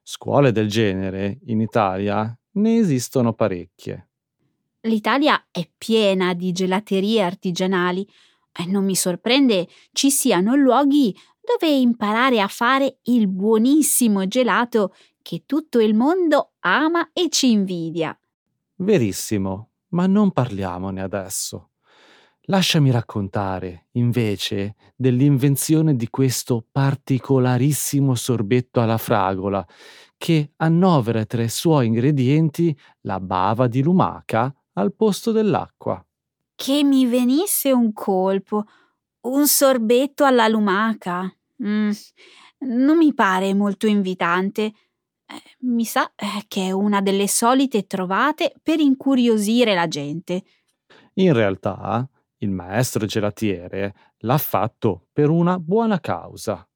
Scuole 0.03 0.53
del 0.53 0.69
genere 0.69 1.39
in 1.47 1.61
Italia 1.61 2.37
ne 2.53 2.77
esistono 2.77 3.33
parecchie. 3.35 4.09
L'Italia 4.83 5.49
è 5.51 5.69
piena 5.77 6.35
di 6.35 6.53
gelaterie 6.53 7.23
artigianali 7.23 8.09
e 8.53 8.67
non 8.67 8.85
mi 8.85 8.95
sorprende 8.95 9.69
ci 9.93 10.11
siano 10.11 10.55
luoghi 10.55 11.15
dove 11.41 11.75
imparare 11.75 12.41
a 12.41 12.49
fare 12.49 12.99
il 13.05 13.29
buonissimo 13.29 14.27
gelato 14.27 14.95
che 15.23 15.43
tutto 15.47 15.81
il 15.81 15.95
mondo 15.95 16.53
ama 16.61 17.11
e 17.13 17.29
ci 17.29 17.51
invidia. 17.51 18.19
Verissimo, 18.77 19.71
ma 19.89 20.07
non 20.07 20.31
parliamone 20.31 21.03
adesso. 21.03 21.68
Lasciami 22.51 22.91
raccontare, 22.91 23.89
invece, 23.93 24.75
dell'invenzione 24.97 25.95
di 25.97 26.09
questo 26.09 26.65
particolarissimo 26.73 28.15
sorbetto 28.15 28.81
alla 28.81 28.97
fragola, 28.97 29.67
che 30.17 30.53
annovera 30.57 31.27
tra 31.27 31.43
i 31.43 31.51
suoi 31.51 31.89
ingredienti 31.89 32.75
la 33.03 33.21
bava 33.21 33.67
di 33.67 33.83
lumaca 33.83 34.51
al 34.73 34.95
posto 34.95 35.31
dell'acqua. 35.31 36.03
Che 36.55 36.85
mi 36.85 37.05
venisse 37.05 37.71
un 37.71 37.93
colpo, 37.93 38.65
un 39.27 39.47
sorbetto 39.47 40.25
alla 40.25 40.49
lumaca. 40.49 41.31
Mm, 41.63 41.91
non 42.61 42.97
mi 42.97 43.13
pare 43.13 43.53
molto 43.53 43.87
invitante. 43.87 44.63
Eh, 44.63 45.43
mi 45.61 45.85
sa 45.85 46.11
eh, 46.17 46.47
che 46.49 46.69
è 46.69 46.71
una 46.71 47.03
delle 47.03 47.29
solite 47.29 47.87
trovate 47.87 48.55
per 48.63 48.81
incuriosire 48.81 49.75
la 49.75 49.87
gente. 49.87 50.45
In 51.15 51.35
realtà, 51.35 52.09
il 52.39 52.51
maestro 52.51 53.07
gelatiere 53.07 53.95
l'ha 54.19 54.39
fatto 54.39 55.07
per 55.13 55.31
una 55.31 55.59
buona 55.59 56.01
causa. 56.01 56.67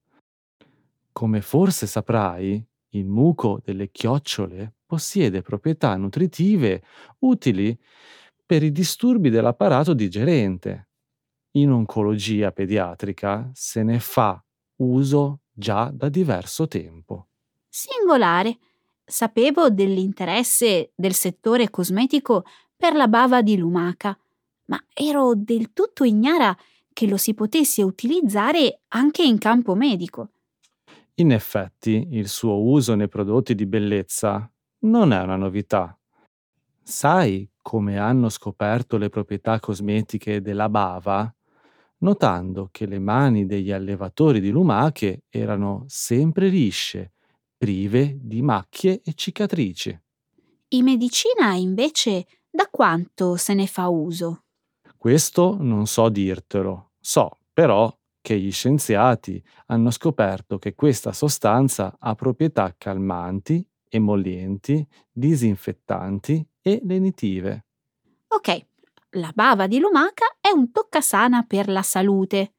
Come 1.12 1.40
forse 1.40 1.86
saprai, 1.86 2.64
il 2.90 3.06
muco 3.06 3.60
delle 3.62 3.90
chiocciole 3.90 4.74
possiede 4.86 5.42
proprietà 5.42 5.96
nutritive 5.96 6.82
utili 7.20 7.78
per 8.44 8.62
i 8.62 8.72
disturbi 8.72 9.30
dell'apparato 9.30 9.94
digerente. 9.94 10.88
In 11.52 11.70
oncologia 11.70 12.50
pediatrica 12.50 13.50
se 13.52 13.82
ne 13.82 13.98
fa 14.00 14.42
uso 14.76 15.40
già 15.52 15.90
da 15.92 16.08
diverso 16.08 16.66
tempo. 16.66 17.28
Singolare. 17.68 18.58
Sapevo 19.04 19.68
dell'interesse 19.68 20.92
del 20.94 21.12
settore 21.12 21.70
cosmetico 21.70 22.44
per 22.76 22.94
la 22.94 23.08
bava 23.08 23.42
di 23.42 23.56
lumaca, 23.56 24.18
ma 24.72 24.82
ero 24.94 25.34
del 25.36 25.74
tutto 25.74 26.02
ignara 26.02 26.56
che 26.94 27.06
lo 27.06 27.18
si 27.18 27.34
potesse 27.34 27.82
utilizzare 27.82 28.80
anche 28.88 29.22
in 29.22 29.36
campo 29.36 29.74
medico. 29.74 30.30
In 31.16 31.30
effetti, 31.30 32.08
il 32.12 32.26
suo 32.26 32.58
uso 32.62 32.94
nei 32.94 33.08
prodotti 33.08 33.54
di 33.54 33.66
bellezza 33.66 34.50
non 34.84 35.12
è 35.12 35.20
una 35.20 35.36
novità. 35.36 35.94
Sai 36.82 37.46
come 37.60 37.98
hanno 37.98 38.30
scoperto 38.30 38.96
le 38.96 39.10
proprietà 39.10 39.60
cosmetiche 39.60 40.40
della 40.40 40.70
bava? 40.70 41.32
Notando 41.98 42.70
che 42.72 42.86
le 42.86 42.98
mani 42.98 43.44
degli 43.44 43.70
allevatori 43.70 44.40
di 44.40 44.50
lumache 44.50 45.24
erano 45.28 45.84
sempre 45.86 46.48
lisce, 46.48 47.12
prive 47.58 48.16
di 48.18 48.40
macchie 48.40 49.02
e 49.04 49.12
cicatrici. 49.12 50.00
In 50.68 50.84
medicina, 50.84 51.52
invece, 51.52 52.26
da 52.50 52.66
quanto 52.70 53.36
se 53.36 53.52
ne 53.52 53.66
fa 53.66 53.88
uso? 53.88 54.44
Questo 55.02 55.56
non 55.58 55.88
so 55.88 56.08
dirtelo, 56.08 56.92
so 57.00 57.38
però 57.52 57.92
che 58.20 58.38
gli 58.38 58.52
scienziati 58.52 59.42
hanno 59.66 59.90
scoperto 59.90 60.60
che 60.60 60.76
questa 60.76 61.12
sostanza 61.12 61.96
ha 61.98 62.14
proprietà 62.14 62.72
calmanti, 62.78 63.68
emollienti, 63.88 64.86
disinfettanti 65.10 66.46
e 66.60 66.82
lenitive. 66.84 67.64
Ok, 68.28 68.64
la 69.16 69.32
bava 69.34 69.66
di 69.66 69.80
lumaca 69.80 70.36
è 70.40 70.50
un 70.50 70.70
toccasana 70.70 71.46
per 71.48 71.68
la 71.68 71.82
salute. 71.82 72.52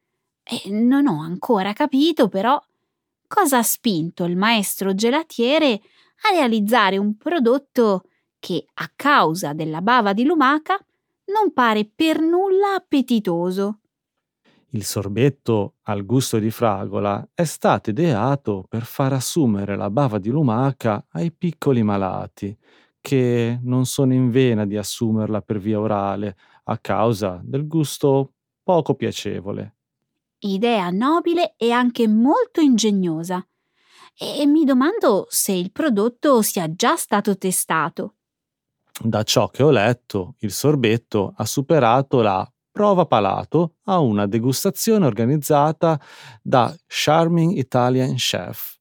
E 0.43 0.69
non 0.69 1.07
ho 1.07 1.21
ancora 1.21 1.71
capito 1.71 2.27
però 2.27 2.61
cosa 3.25 3.59
ha 3.59 3.63
spinto 3.63 4.25
il 4.25 4.35
maestro 4.35 4.93
gelatiere 4.93 5.79
a 6.23 6.31
realizzare 6.33 6.97
un 6.97 7.15
prodotto 7.15 8.03
che, 8.37 8.65
a 8.73 8.91
causa 8.93 9.53
della 9.53 9.79
bava 9.79 10.11
di 10.11 10.25
lumaca, 10.25 10.77
non 11.25 11.53
pare 11.53 11.89
per 11.93 12.19
nulla 12.21 12.75
appetitoso. 12.75 13.79
Il 14.69 14.83
sorbetto 14.83 15.75
al 15.83 16.03
gusto 16.05 16.39
di 16.39 16.49
fragola 16.49 17.25
è 17.33 17.43
stato 17.43 17.91
ideato 17.91 18.65
per 18.67 18.83
far 18.83 19.13
assumere 19.13 19.75
la 19.75 19.89
bava 19.89 20.17
di 20.17 20.29
lumaca 20.29 21.05
ai 21.11 21.31
piccoli 21.31 21.83
malati, 21.83 22.57
che 22.99 23.59
non 23.61 23.85
sono 23.85 24.13
in 24.13 24.31
vena 24.31 24.65
di 24.65 24.75
assumerla 24.75 25.41
per 25.41 25.59
via 25.59 25.79
orale 25.79 26.35
a 26.65 26.77
causa 26.79 27.39
del 27.43 27.67
gusto 27.67 28.33
poco 28.63 28.95
piacevole. 28.95 29.75
Idea 30.39 30.89
nobile 30.89 31.53
e 31.57 31.71
anche 31.71 32.07
molto 32.07 32.59
ingegnosa. 32.61 33.45
E 34.17 34.45
mi 34.45 34.63
domando 34.65 35.25
se 35.29 35.53
il 35.53 35.71
prodotto 35.71 36.41
sia 36.41 36.73
già 36.73 36.95
stato 36.95 37.37
testato. 37.37 38.15
Da 39.01 39.23
ciò 39.23 39.49
che 39.49 39.63
ho 39.63 39.71
letto, 39.71 40.35
il 40.39 40.51
sorbetto 40.51 41.33
ha 41.35 41.45
superato 41.45 42.21
la 42.21 42.47
prova 42.71 43.05
palato 43.05 43.75
a 43.83 43.99
una 43.99 44.27
degustazione 44.27 45.05
organizzata 45.05 45.99
da 46.41 46.73
Charming 46.87 47.57
Italian 47.57 48.15
Chef, 48.15 48.77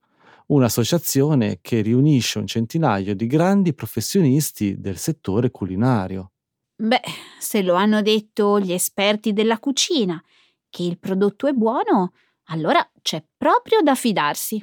un'associazione 0.46 1.59
che 1.61 1.81
riunisce 1.81 2.38
un 2.38 2.46
centinaio 2.46 3.14
di 3.14 3.27
grandi 3.27 3.75
professionisti 3.75 4.79
del 4.81 4.96
settore 4.96 5.51
culinario. 5.51 6.33
Beh, 6.77 7.03
se 7.38 7.62
lo 7.62 7.75
hanno 7.75 8.03
detto 8.03 8.59
gli 8.61 8.72
esperti 8.72 9.33
della 9.33 9.59
cucina, 9.59 10.22
che 10.68 10.83
il 10.83 10.98
prodotto 10.98 11.46
è 11.46 11.53
buono, 11.53 12.12
allora 12.44 12.87
c'è 13.03 13.25
proprio 13.37 13.83
da 13.83 13.94
fidarsi. 13.94 14.62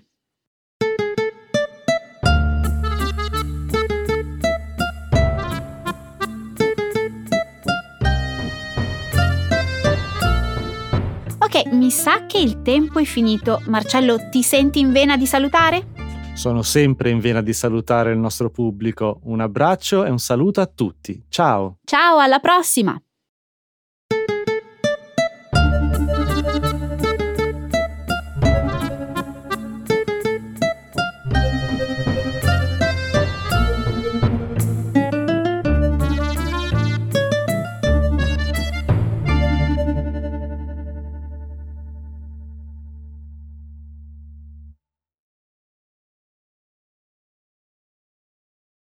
Ok, 11.52 11.66
mi 11.74 11.90
sa 11.90 12.28
che 12.28 12.38
il 12.38 12.62
tempo 12.62 13.00
è 13.00 13.04
finito. 13.06 13.60
Marcello, 13.66 14.30
ti 14.30 14.44
senti 14.44 14.78
in 14.78 14.92
vena 14.92 15.18
di 15.18 15.26
salutare? 15.26 15.88
Sono 16.36 16.62
sempre 16.62 17.10
in 17.10 17.18
vena 17.18 17.42
di 17.42 17.54
salutare 17.54 18.12
il 18.12 18.20
nostro 18.20 18.52
pubblico. 18.52 19.20
Un 19.24 19.42
abbraccio 19.42 20.06
e 20.06 20.12
un 20.12 20.20
saluto 20.20 20.62
a 20.62 20.68
tutti. 20.68 21.26
Ciao. 21.28 21.80
Ciao, 21.84 22.20
alla 22.20 22.38
prossima! 22.38 23.02